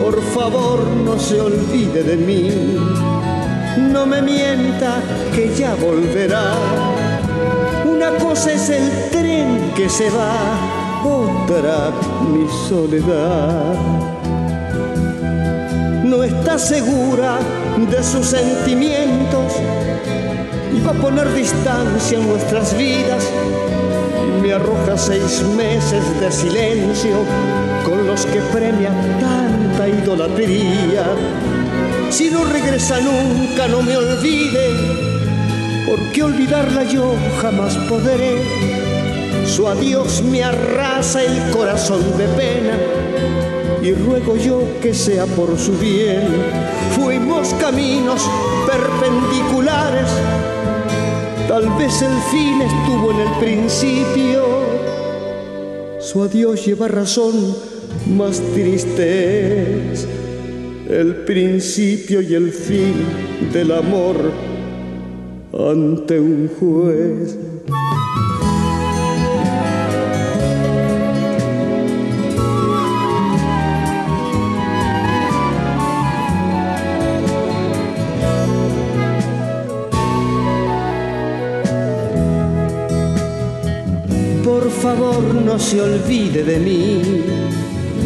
Por 0.00 0.22
favor, 0.22 0.86
no 1.04 1.18
se 1.18 1.40
olvide 1.40 2.02
de 2.02 2.16
mí. 2.16 2.50
No 3.92 4.06
me 4.06 4.22
mienta 4.22 5.02
que 5.34 5.54
ya 5.54 5.74
volverá. 5.74 6.54
Una 7.84 8.10
cosa 8.18 8.52
es 8.52 8.68
el 8.70 9.10
tren 9.10 9.72
que 9.74 9.88
se 9.88 10.10
va, 10.10 11.02
otra 11.04 11.92
mi 12.30 12.46
soledad. 12.68 13.74
No 16.04 16.22
está 16.22 16.58
segura 16.58 17.38
de 17.90 18.02
sus 18.02 18.26
sentimientos 18.26 19.52
y 20.72 20.80
va 20.80 20.92
a 20.92 20.94
poner 20.94 21.32
distancia 21.34 22.18
en 22.18 22.28
nuestras 22.28 22.76
vidas 22.76 23.24
me 24.46 24.52
arroja 24.52 24.96
seis 24.96 25.42
meses 25.56 26.04
de 26.20 26.30
silencio 26.30 27.16
con 27.84 28.06
los 28.06 28.24
que 28.26 28.40
premia 28.52 28.92
tanta 29.18 29.88
idolatría. 29.88 31.04
Si 32.10 32.30
no 32.30 32.44
regresa 32.44 33.00
nunca, 33.00 33.66
no 33.66 33.82
me 33.82 33.96
olvide, 33.96 34.68
porque 35.84 36.22
olvidarla 36.22 36.84
yo 36.84 37.16
jamás 37.42 37.76
podré. 37.88 38.40
Su 39.46 39.66
adiós 39.66 40.22
me 40.22 40.44
arrasa 40.44 41.24
el 41.24 41.50
corazón 41.50 42.16
de 42.16 42.28
pena 42.28 42.78
y 43.82 43.94
ruego 43.94 44.36
yo 44.36 44.62
que 44.80 44.94
sea 44.94 45.26
por 45.26 45.58
su 45.58 45.76
bien. 45.76 46.22
Fuimos 46.94 47.52
caminos 47.54 48.22
perpendiculares 48.64 50.08
Tal 51.48 51.68
vez 51.78 52.02
el 52.02 52.16
fin 52.30 52.60
estuvo 52.60 53.10
en 53.12 53.20
el 53.20 53.32
principio. 53.38 54.44
Su 56.00 56.22
adiós 56.22 56.64
lleva 56.66 56.88
razón, 56.88 57.56
más 58.06 58.40
triste 58.54 59.92
el 60.88 61.16
principio 61.24 62.20
y 62.20 62.34
el 62.34 62.52
fin 62.52 62.94
del 63.52 63.72
amor 63.72 64.16
ante 65.52 66.20
un 66.20 66.48
juez. 66.58 67.36
Favor 84.86 85.34
no 85.34 85.58
se 85.58 85.80
olvide 85.80 86.44
de 86.44 86.58
mí. 86.60 87.02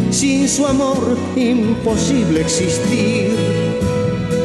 Sin 0.09 0.49
su 0.49 0.65
amor 0.65 1.15
imposible 1.35 2.41
existir. 2.41 3.35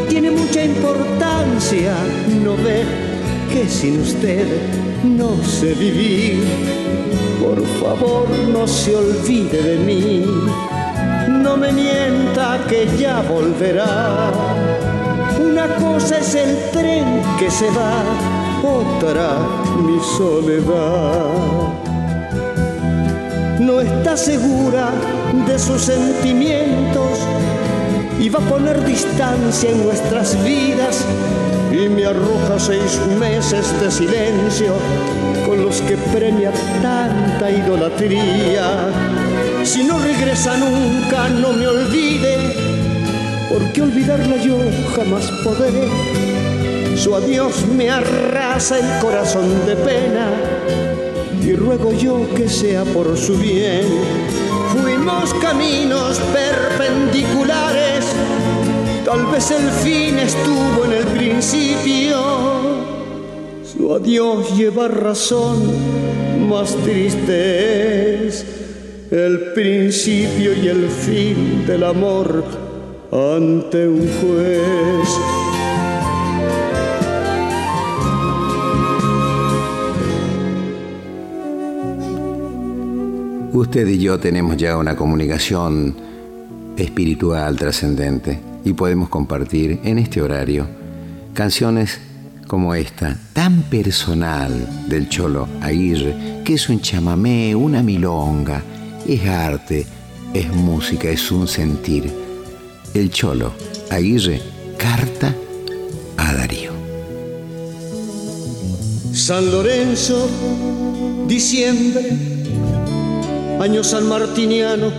Tiene 0.06 0.30
mucha 0.30 0.62
importancia, 0.62 1.94
no 2.44 2.52
ve 2.56 2.84
que 3.50 3.66
sin 3.66 4.02
usted 4.02 4.46
no 5.02 5.30
sé 5.42 5.72
vivir. 5.72 6.44
Por 7.42 7.58
favor 7.80 8.28
no 8.52 8.68
se 8.68 8.94
olvide 8.94 9.62
de 9.70 9.76
mí. 9.88 10.26
No 11.42 11.56
me 11.56 11.72
mienta 11.72 12.60
que 12.68 12.86
ya 12.98 13.22
volverá. 13.22 14.30
Una 15.40 15.66
cosa 15.76 16.18
es 16.18 16.34
el 16.34 16.70
tren 16.70 17.22
que 17.38 17.50
se 17.50 17.68
va, 17.70 17.94
otra 18.62 19.38
mi 19.86 19.98
soledad 20.18 21.85
no 23.60 23.80
está 23.80 24.16
segura 24.16 24.90
de 25.46 25.58
sus 25.58 25.82
sentimientos 25.82 27.18
y 28.20 28.28
va 28.28 28.38
a 28.38 28.48
poner 28.48 28.84
distancia 28.84 29.70
en 29.70 29.84
nuestras 29.84 30.42
vidas 30.44 31.04
y 31.72 31.88
me 31.88 32.06
arroja 32.06 32.58
seis 32.58 33.00
meses 33.18 33.78
de 33.80 33.90
silencio 33.90 34.74
con 35.46 35.62
los 35.62 35.80
que 35.82 35.96
premia 35.96 36.52
tanta 36.82 37.50
idolatría. 37.50 38.90
Si 39.64 39.84
no 39.84 39.98
regresa 39.98 40.56
nunca, 40.56 41.28
no 41.28 41.52
me 41.52 41.66
olvide, 41.66 42.54
porque 43.48 43.82
olvidarla 43.82 44.36
yo 44.36 44.58
jamás 44.94 45.30
podré. 45.44 45.88
Su 46.96 47.14
adiós 47.14 47.66
me 47.66 47.90
arrasa 47.90 48.78
el 48.78 49.00
corazón 49.00 49.66
de 49.66 49.76
pena 49.76 50.85
y 51.46 51.54
ruego 51.54 51.92
yo 51.92 52.26
que 52.34 52.48
sea 52.48 52.84
por 52.84 53.16
su 53.16 53.36
bien. 53.38 53.84
Fuimos 54.74 55.32
caminos 55.34 56.20
perpendiculares, 56.32 58.04
tal 59.04 59.26
vez 59.26 59.50
el 59.52 59.70
fin 59.70 60.18
estuvo 60.18 60.84
en 60.86 60.92
el 60.92 61.04
principio. 61.06 62.16
Su 63.62 63.94
adiós 63.94 64.56
lleva 64.56 64.88
razón, 64.88 65.70
más 66.48 66.74
triste 66.76 68.26
es 68.26 68.44
el 69.12 69.52
principio 69.54 70.52
y 70.52 70.66
el 70.66 70.88
fin 70.88 71.64
del 71.64 71.84
amor 71.84 72.44
ante 73.12 73.86
un 73.86 74.08
juez. 74.20 75.45
Usted 83.56 83.86
y 83.88 83.98
yo 83.98 84.20
tenemos 84.20 84.58
ya 84.58 84.76
una 84.76 84.94
comunicación 84.94 85.96
espiritual 86.76 87.56
trascendente 87.56 88.38
y 88.66 88.74
podemos 88.74 89.08
compartir 89.08 89.80
en 89.82 89.98
este 89.98 90.20
horario 90.20 90.66
canciones 91.32 91.98
como 92.46 92.74
esta, 92.74 93.16
tan 93.32 93.62
personal 93.62 94.84
del 94.90 95.08
Cholo 95.08 95.48
Aguirre, 95.62 96.42
que 96.44 96.52
es 96.52 96.68
un 96.68 96.82
chamamé, 96.82 97.56
una 97.56 97.82
milonga, 97.82 98.62
es 99.08 99.26
arte, 99.26 99.86
es 100.34 100.52
música, 100.54 101.08
es 101.08 101.32
un 101.32 101.48
sentir. 101.48 102.12
El 102.92 103.08
Cholo 103.08 103.52
Aguirre, 103.88 104.42
carta 104.76 105.34
a 106.18 106.34
Darío. 106.34 106.72
San 109.14 109.50
Lorenzo, 109.50 110.28
diciembre 111.26 112.35
año 113.60 113.82
sanmartiniano, 113.82 114.90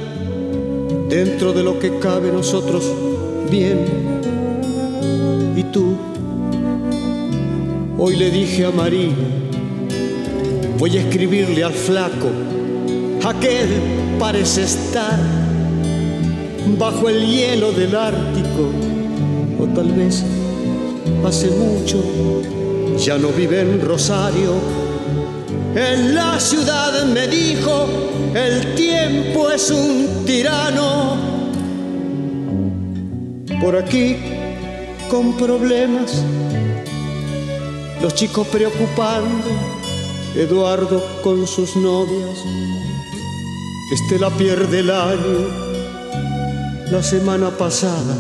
dentro 1.10 1.54
de 1.54 1.64
lo 1.64 1.80
que 1.80 2.00
cabe 2.00 2.32
nosotros 2.32 2.84
bien. 3.50 3.86
Y 5.56 5.64
tú, 5.66 5.96
hoy 7.98 8.16
le 8.16 8.32
dije 8.32 8.66
a 8.66 8.72
María, 8.72 9.14
voy 10.78 10.98
a 10.98 11.02
escribirle 11.02 11.64
al 11.64 11.74
flaco, 11.74 12.30
aquel 13.26 13.68
parece 14.20 14.64
estar 14.64 15.20
bajo 16.78 17.10
el 17.10 17.26
hielo 17.26 17.72
del 17.72 17.96
Ártico, 17.96 18.72
o 19.60 19.66
tal 19.74 19.92
vez 19.94 20.24
hace 21.26 21.50
mucho 21.50 22.04
ya 22.98 23.18
no 23.18 23.30
vive 23.30 23.62
en 23.62 23.82
Rosario 23.82 24.87
en 25.76 26.16
la 26.16 26.40
ciudad 26.40 27.06
me 27.06 27.28
dijo, 27.28 27.88
el 28.34 28.76
tiempo 28.76 29.50
es 29.50 29.70
un 29.70 30.26
tirano. 30.26 31.18
Por 33.62 33.76
aquí, 33.76 34.16
con 35.10 35.36
problemas, 35.38 36.24
los 38.02 38.14
chicos 38.14 38.48
preocupando, 38.48 39.46
Eduardo 40.36 41.04
con 41.24 41.48
sus 41.48 41.76
novias, 41.76 42.38
Estela 43.92 44.30
pierde 44.30 44.80
el 44.80 44.92
año. 44.92 45.68
La 46.92 47.02
semana 47.02 47.50
pasada 47.50 48.16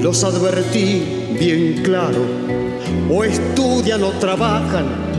los 0.00 0.24
advertí 0.24 1.36
bien 1.38 1.82
claro, 1.84 2.24
o 3.10 3.22
estudian 3.22 4.02
o 4.02 4.10
trabajan 4.12 5.09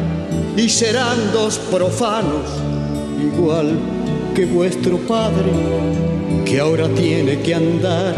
y 0.61 0.69
serán 0.69 1.31
dos 1.33 1.57
profanos, 1.57 2.47
igual 3.19 3.79
que 4.35 4.45
vuestro 4.45 4.97
padre, 4.99 5.51
que 6.45 6.59
ahora 6.59 6.87
tiene 6.89 7.41
que 7.41 7.55
andar 7.55 8.13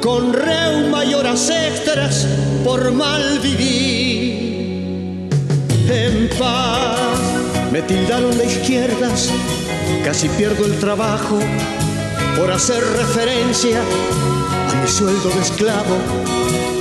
con 0.00 0.32
reuma 0.32 1.04
y 1.04 1.14
horas 1.14 1.50
extras 1.50 2.28
por 2.64 2.92
mal 2.92 3.40
vivir. 3.40 5.28
En 5.90 6.28
paz 6.38 7.18
me 7.72 7.82
tildaron 7.82 8.38
de 8.38 8.46
izquierdas, 8.46 9.30
casi 10.04 10.28
pierdo 10.28 10.64
el 10.64 10.78
trabajo 10.78 11.40
por 12.36 12.52
hacer 12.52 12.84
referencia 12.84 13.80
a 14.70 14.80
mi 14.80 14.88
sueldo 14.88 15.28
de 15.28 15.40
esclavo. 15.40 15.96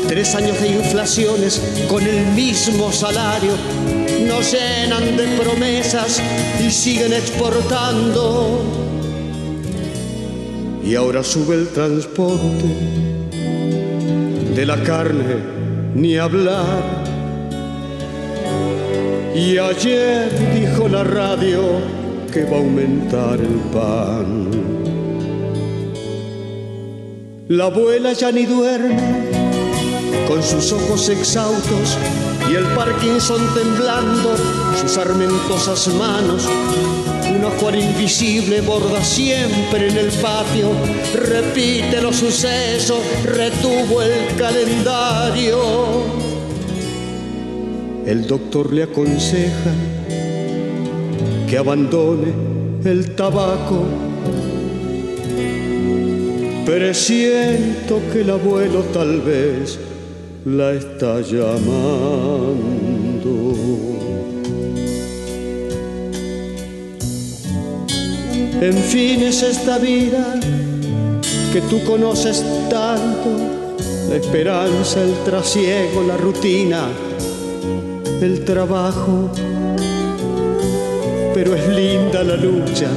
Tres 0.07 0.35
años 0.35 0.61
de 0.61 0.67
inflaciones 0.67 1.59
con 1.89 2.03
el 2.03 2.27
mismo 2.33 2.91
salario 2.91 3.53
nos 4.31 4.53
llenan 4.53 5.17
de 5.17 5.27
promesas 5.37 6.21
y 6.65 6.71
siguen 6.71 7.11
exportando. 7.11 8.61
Y 10.83 10.95
ahora 10.95 11.21
sube 11.23 11.55
el 11.55 11.67
transporte 11.67 12.69
de 14.55 14.65
la 14.65 14.81
carne, 14.83 15.35
ni 15.95 16.17
hablar. 16.17 16.81
Y 19.35 19.57
ayer 19.57 20.29
dijo 20.55 20.87
la 20.87 21.03
radio 21.03 21.61
que 22.31 22.45
va 22.45 22.57
a 22.57 22.59
aumentar 22.59 23.37
el 23.39 23.59
pan. 23.73 24.49
La 27.49 27.65
abuela 27.65 28.13
ya 28.13 28.31
ni 28.31 28.45
duerme 28.45 29.40
con 30.31 30.41
sus 30.41 30.71
ojos 30.71 31.09
exhaustos 31.09 31.97
y 32.49 32.55
el 32.55 32.63
Parkinson 32.67 33.41
temblando, 33.53 34.33
sus 34.79 34.97
armentosas 34.97 35.89
manos. 35.95 36.47
Un 37.35 37.43
ojo 37.43 37.69
invisible 37.75 38.61
borda 38.61 39.03
siempre 39.03 39.89
en 39.89 39.97
el 39.97 40.07
patio, 40.07 40.69
repite 41.13 42.01
los 42.01 42.15
sucesos, 42.15 42.99
retuvo 43.25 44.01
el 44.01 44.33
calendario. 44.37 45.57
El 48.05 48.25
doctor 48.25 48.71
le 48.71 48.83
aconseja 48.83 49.73
que 51.49 51.57
abandone 51.57 52.31
el 52.85 53.15
tabaco. 53.17 53.83
Presiento 56.65 57.99
que 58.13 58.21
el 58.21 58.29
abuelo 58.29 58.79
tal 58.93 59.19
vez 59.19 59.77
la 60.45 60.73
está 60.73 61.21
llamando. 61.21 62.41
En 68.61 68.73
fin 68.75 69.23
es 69.23 69.43
esta 69.43 69.77
vida 69.77 70.39
que 71.53 71.61
tú 71.61 71.83
conoces 71.83 72.43
tanto, 72.69 73.29
la 74.09 74.15
esperanza, 74.15 75.01
el 75.01 75.13
trasiego, 75.23 76.03
la 76.07 76.17
rutina, 76.17 76.87
el 78.21 78.43
trabajo. 78.45 79.31
Pero 81.33 81.55
es 81.55 81.67
linda 81.69 82.23
la 82.23 82.35
lucha 82.35 82.87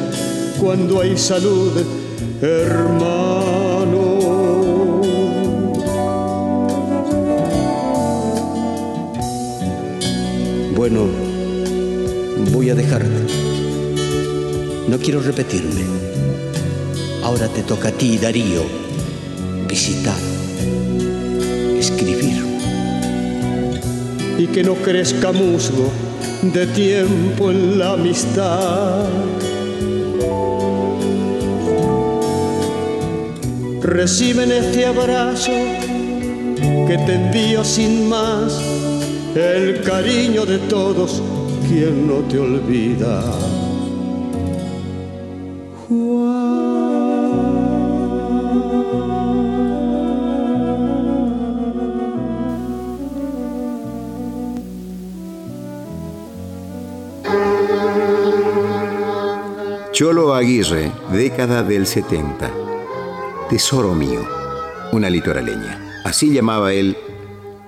cuando 0.60 1.00
hay 1.00 1.16
salud, 1.16 1.72
hermano. 2.42 3.53
Bueno, 10.86 11.06
voy 12.52 12.68
a 12.68 12.74
dejarte. 12.74 13.08
No 14.86 14.98
quiero 14.98 15.22
repetirme. 15.22 15.80
Ahora 17.22 17.48
te 17.48 17.62
toca 17.62 17.88
a 17.88 17.92
ti, 17.92 18.18
Darío, 18.18 18.64
visitar, 19.66 20.18
escribir. 21.78 22.44
Y 24.36 24.46
que 24.48 24.62
no 24.62 24.74
crezca 24.74 25.32
musgo 25.32 25.90
de 26.42 26.66
tiempo 26.66 27.50
en 27.50 27.78
la 27.78 27.94
amistad. 27.94 29.06
Reciben 33.80 34.52
este 34.52 34.84
abrazo 34.84 35.52
que 36.86 36.98
te 37.06 37.14
envío 37.14 37.64
sin 37.64 38.06
más 38.06 38.83
el 39.36 39.82
cariño 39.82 40.46
de 40.46 40.58
todos, 40.58 41.20
quien 41.68 42.06
no 42.06 42.20
te 42.28 42.38
olvida. 42.38 43.22
Cholo 59.92 60.34
Aguirre, 60.34 60.90
década 61.12 61.62
del 61.62 61.86
70. 61.86 62.50
Tesoro 63.48 63.94
mío, 63.94 64.20
una 64.92 65.08
litoraleña. 65.08 66.02
Así 66.04 66.32
llamaba 66.32 66.72
él 66.72 66.96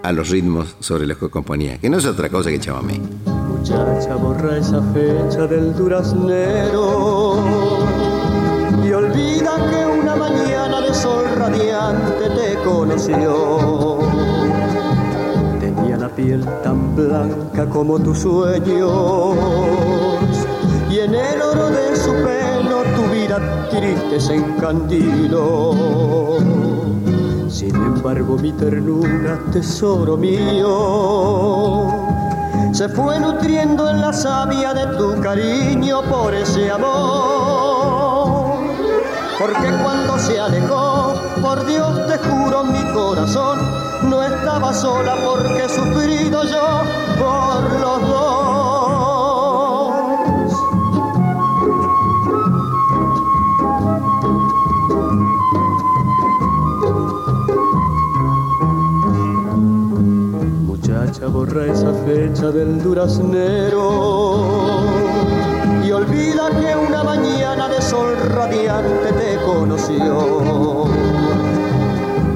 a 0.07 0.13
los 0.13 0.29
ritmos 0.29 0.77
sobre 0.79 1.05
los 1.05 1.19
que 1.19 1.29
componía, 1.29 1.79
que 1.79 1.91
no 1.91 1.99
es 1.99 2.07
otra 2.07 2.29
cosa 2.29 2.49
que 2.49 2.61
chamamé. 2.61 3.01
Muchacha, 3.25 4.15
borra 4.15 4.57
esa 4.57 4.81
fecha 4.93 5.49
del 5.49 5.75
duraznero 5.75 7.41
y 8.85 8.93
olvida 8.93 9.57
que 9.69 9.85
una 10.01 10.15
mañana 10.15 10.81
de 10.81 10.95
sol 10.95 11.25
radiante 11.37 12.31
te 12.37 12.55
conoció. 12.63 13.99
Tenía 15.59 15.97
la 15.97 16.09
piel 16.09 16.45
tan 16.63 16.95
blanca 16.95 17.69
como 17.69 17.99
tus 17.99 18.19
sueños 18.19 19.35
y 20.89 21.01
en 21.01 21.17
el 21.17 21.43
oro 21.43 21.69
de 21.71 21.97
su 21.97 22.13
pelo 22.13 22.85
tu 22.95 23.03
vida 23.13 23.69
triste 23.71 24.21
se 24.21 24.37
encandiló 24.37 25.75
sin 27.51 27.75
embargo 27.77 28.37
mi 28.37 28.53
ternura, 28.53 29.39
tesoro 29.53 30.17
mío, 30.17 31.89
se 32.73 32.89
fue 32.89 33.19
nutriendo 33.21 33.89
en 33.89 34.01
la 34.01 34.13
savia 34.13 34.75
de 34.75 34.87
tu 34.97 35.21
cariño 35.21 36.03
por 36.03 36.35
ese 36.35 36.71
amor. 36.71 38.57
Porque 39.39 39.71
cuando 39.83 40.19
se 40.19 40.41
alejó, 40.41 41.15
por 41.43 41.67
Dios 41.67 42.07
te 42.07 42.19
juro 42.19 42.65
mi 42.65 42.83
corazón, 42.93 43.59
no 44.09 44.23
estaba 44.23 44.73
sola 44.73 45.17
porque 45.25 45.65
he 45.65 45.69
sufrido 45.69 46.43
yo 46.45 46.83
por 47.19 47.81
los 47.81 48.09
dos. 48.09 48.26
Esa 61.65 61.93
fecha 62.05 62.51
del 62.51 62.83
duraznero 62.83 64.41
y 65.85 65.91
olvida 65.93 66.51
que 66.51 66.77
una 66.77 67.03
mañana 67.05 67.69
de 67.69 67.81
sol 67.81 68.17
radiante 68.29 69.13
te 69.13 69.37
conoció. 69.45 70.85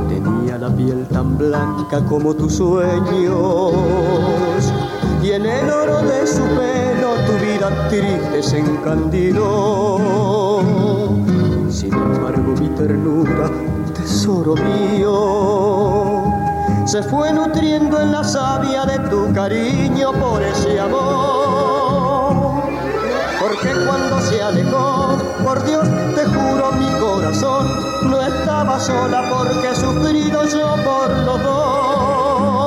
Tenía 0.08 0.58
la 0.58 0.70
piel 0.74 1.06
tan 1.08 1.36
blanca 1.36 2.04
como 2.06 2.34
tus 2.34 2.54
sueños 2.54 3.72
y 5.22 5.30
en 5.32 5.46
el 5.46 5.70
oro 5.70 6.00
de 6.02 6.26
su 6.26 6.42
pelo 6.42 7.14
tu 7.26 7.32
vida 7.44 7.88
triste 7.88 8.42
se 8.42 8.58
encandiló. 8.58 9.98
Sin 11.68 11.92
embargo 11.92 12.54
mi 12.60 12.68
ternura, 12.70 13.50
tesoro 13.94 14.54
mío, 14.54 16.19
se 16.90 17.02
fue 17.04 17.32
nutriendo 17.32 18.00
en 18.00 18.10
la 18.10 18.24
savia 18.24 18.84
de 18.84 18.98
tu 19.10 19.32
cariño 19.32 20.12
por 20.14 20.42
ese 20.42 20.80
amor. 20.80 22.62
Porque 23.40 23.68
cuando 23.86 24.20
se 24.22 24.42
alejó, 24.42 25.16
por 25.44 25.64
Dios 25.66 25.84
te 26.16 26.24
juro 26.24 26.72
mi 26.72 26.90
corazón, 26.98 27.68
no 28.10 28.20
estaba 28.20 28.80
sola 28.80 29.22
porque 29.30 29.70
he 29.70 29.76
sufrido 29.76 30.44
yo 30.46 30.74
por 30.82 31.10
los 31.10 31.40
dos. 31.44 32.66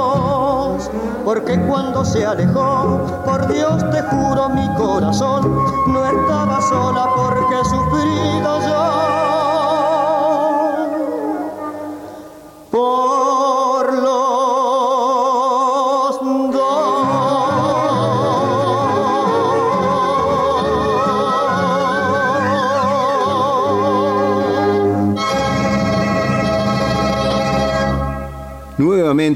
Porque 1.26 1.59
cuando 1.67 2.05
se 2.05 2.26
alejó, 2.26 3.01
por 3.26 3.45
Dios 3.51 3.84
te 3.91 4.03
juro 4.03 4.47
mi 4.47 4.74
corazón, 4.76 5.53
no 5.88 6.05
estaba 6.05 6.61
sola 6.61 7.09
porque 7.13 7.59
he 7.59 7.65
sufrido 7.65 8.42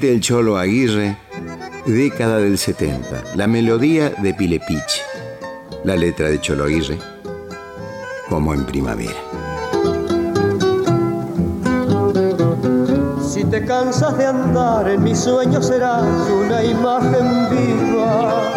El 0.03 0.21
Cholo 0.21 0.57
Aguirre, 0.57 1.17
década 1.87 2.37
del 2.37 2.59
70, 2.59 3.35
la 3.35 3.47
melodía 3.47 4.11
de 4.11 4.31
Pilepich, 4.31 5.01
la 5.83 5.95
letra 5.95 6.29
de 6.29 6.39
Cholo 6.39 6.65
Aguirre, 6.65 6.99
como 8.29 8.53
en 8.53 8.63
primavera. 8.67 9.15
Si 13.27 13.43
te 13.45 13.65
cansas 13.65 14.15
de 14.19 14.27
andar, 14.27 14.87
en 14.87 15.03
mis 15.03 15.17
sueños 15.17 15.65
serás 15.65 16.05
una 16.29 16.63
imagen 16.63 17.49
viva. 17.49 18.53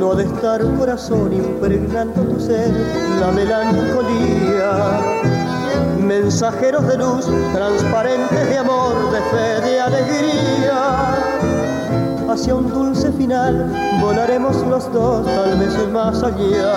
No 0.00 0.14
de 0.14 0.24
estar 0.24 0.62
corazón 0.78 1.34
impregnando 1.34 2.22
tu 2.22 2.40
ser 2.40 2.72
la 3.20 3.30
melancolía. 3.32 5.27
Mensajeros 6.08 6.86
de 6.86 6.96
luz, 6.96 7.26
transparentes 7.52 8.48
de 8.48 8.56
amor, 8.56 8.94
de 9.12 9.20
fe, 9.20 9.60
de 9.60 9.78
alegría. 9.78 11.14
Hacia 12.30 12.54
un 12.54 12.66
dulce 12.66 13.12
final 13.12 13.70
volaremos 14.00 14.56
los 14.66 14.90
dos, 14.90 15.26
tal 15.26 15.58
vez 15.58 15.76
más 15.92 16.22
allá. 16.22 16.72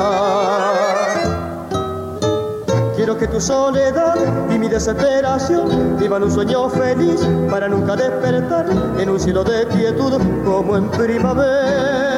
Quiero 2.98 3.18
que 3.18 3.28
tu 3.30 3.40
soledad 3.40 4.16
y 4.54 4.60
mi 4.60 4.68
desesperación 4.68 5.96
vivan 5.98 6.24
un 6.24 6.32
sueño 6.32 6.70
feliz 6.70 7.22
para 7.50 7.70
nunca 7.70 7.96
despertar 7.96 8.66
en 9.00 9.10
un 9.10 9.18
cielo 9.18 9.46
de 9.46 9.66
quietud 9.68 10.12
como 10.44 10.76
en 10.76 10.90
primavera. 10.90 12.12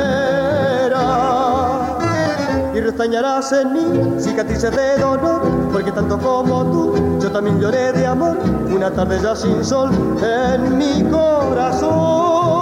Y 2.73 2.79
restañarás 2.79 3.51
en 3.51 3.71
mí 3.71 4.19
cicatrices 4.19 4.75
de 4.75 4.97
dolor, 4.97 5.43
porque 5.73 5.91
tanto 5.91 6.19
como 6.19 6.63
tú, 6.65 7.19
yo 7.19 7.31
también 7.31 7.59
lloré 7.59 7.91
de 7.91 8.05
amor, 8.05 8.37
una 8.73 8.91
tarde 8.91 9.19
ya 9.21 9.35
sin 9.35 9.65
sol 9.65 9.89
en 10.21 10.77
mi 10.77 11.03
corazón. 11.09 12.53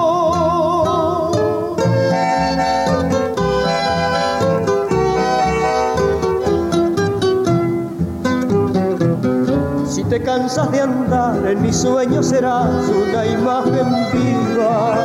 te 10.11 10.21
cansas 10.21 10.69
de 10.73 10.81
andar, 10.81 11.47
en 11.47 11.61
mis 11.61 11.77
sueños 11.77 12.25
serás 12.25 12.67
una 12.89 13.25
imagen 13.25 13.87
viva. 14.11 14.97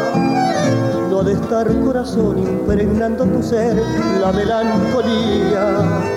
No 1.09 1.23
de 1.23 1.35
estar 1.35 1.69
corazón 1.85 2.39
impregnando 2.39 3.25
tu 3.25 3.41
ser 3.41 3.81
la 4.21 4.33
melancolía. 4.33 6.16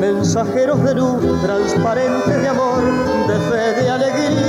Mensajeros 0.00 0.82
de 0.84 0.94
luz, 0.94 1.42
transparentes 1.42 2.42
de 2.42 2.48
amor, 2.48 2.82
de 3.28 3.34
fe, 3.50 3.82
de 3.82 3.90
alegría. 3.90 4.46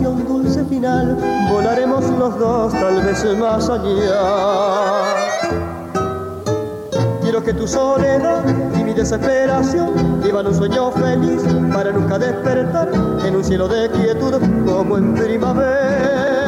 Un 0.00 0.24
dulce 0.26 0.64
final 0.64 1.16
volaremos 1.50 2.04
los 2.18 2.38
dos, 2.38 2.72
tal 2.72 3.02
vez 3.02 3.38
más 3.38 3.68
allá. 3.68 5.14
Quiero 7.20 7.42
que 7.42 7.52
tu 7.52 7.68
soledad 7.68 8.42
y 8.78 8.84
mi 8.84 8.94
desesperación 8.94 10.20
vivan 10.22 10.46
un 10.46 10.54
sueño 10.54 10.90
feliz 10.92 11.42
para 11.72 11.92
nunca 11.92 12.18
despertar 12.18 12.88
en 13.26 13.36
un 13.36 13.44
cielo 13.44 13.68
de 13.68 13.90
quietud 13.90 14.40
como 14.64 14.96
en 14.96 15.14
primavera. 15.14 16.39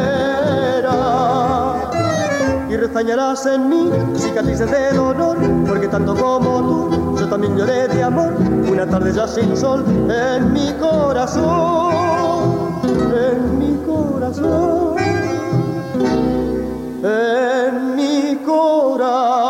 Y 2.73 2.77
restañarás 2.77 3.45
en 3.45 3.69
mí 3.69 3.91
cicatrices 4.17 4.71
de 4.71 4.93
dolor, 4.93 5.37
porque 5.69 5.89
tanto 5.89 6.15
como 6.17 6.89
tú, 6.89 7.19
yo 7.19 7.29
también 7.29 7.55
lloré 7.55 7.87
de 7.87 8.03
amor, 8.03 8.33
una 8.67 8.87
tarde 8.87 9.13
ya 9.13 9.29
sin 9.29 9.55
sol 9.55 9.85
en 10.11 10.51
mi 10.55 10.73
corazón, 10.81 11.93
en 12.83 13.59
mi 13.59 13.77
corazón, 13.85 14.97
en 17.05 17.95
mi 17.95 18.37
corazón. 18.37 19.43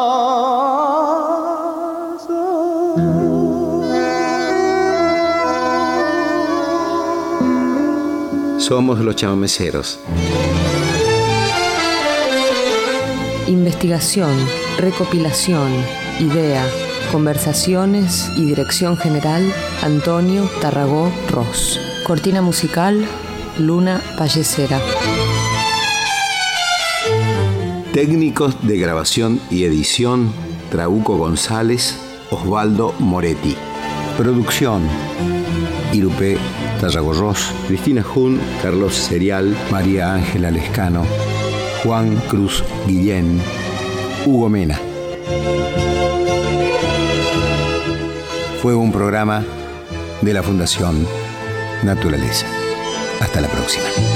Somos 8.59 8.99
los 8.99 9.15
chamameceros. 9.15 10.01
Investigación, 13.53 14.35
recopilación, 14.79 15.71
idea, 16.19 16.65
conversaciones 17.13 18.31
y 18.39 18.47
dirección 18.47 18.97
general 18.97 19.53
Antonio 19.83 20.49
Tarragó 20.63 21.13
Ross. 21.29 21.79
Cortina 22.07 22.41
musical 22.41 23.07
Luna 23.59 24.01
Pallecera. 24.17 24.81
Técnicos 27.93 28.57
de 28.67 28.79
grabación 28.79 29.39
y 29.51 29.65
edición 29.65 30.33
Trauco 30.71 31.19
González, 31.19 31.99
Osvaldo 32.31 32.95
Moretti. 33.01 33.55
Producción 34.17 34.81
Irupé 35.93 36.39
Tarragorros, 36.81 37.53
Cristina 37.69 38.03
Jun, 38.03 38.41
Carlos 38.63 38.95
Serial, 38.95 39.55
María 39.71 40.15
Ángela 40.15 40.51
Lescano, 40.51 41.05
Juan 41.83 42.17
Cruz 42.29 42.63
Guillén, 42.87 43.41
Hugo 44.25 44.49
Mena. 44.49 44.81
Fue 48.61 48.75
un 48.75 48.93
programa 48.93 49.45
de 50.21 50.33
la 50.33 50.43
Fundación 50.45 51.05
Naturaleza. 51.83 52.47
Hasta 53.21 53.41
la 53.41 53.49
próxima. 53.49 54.12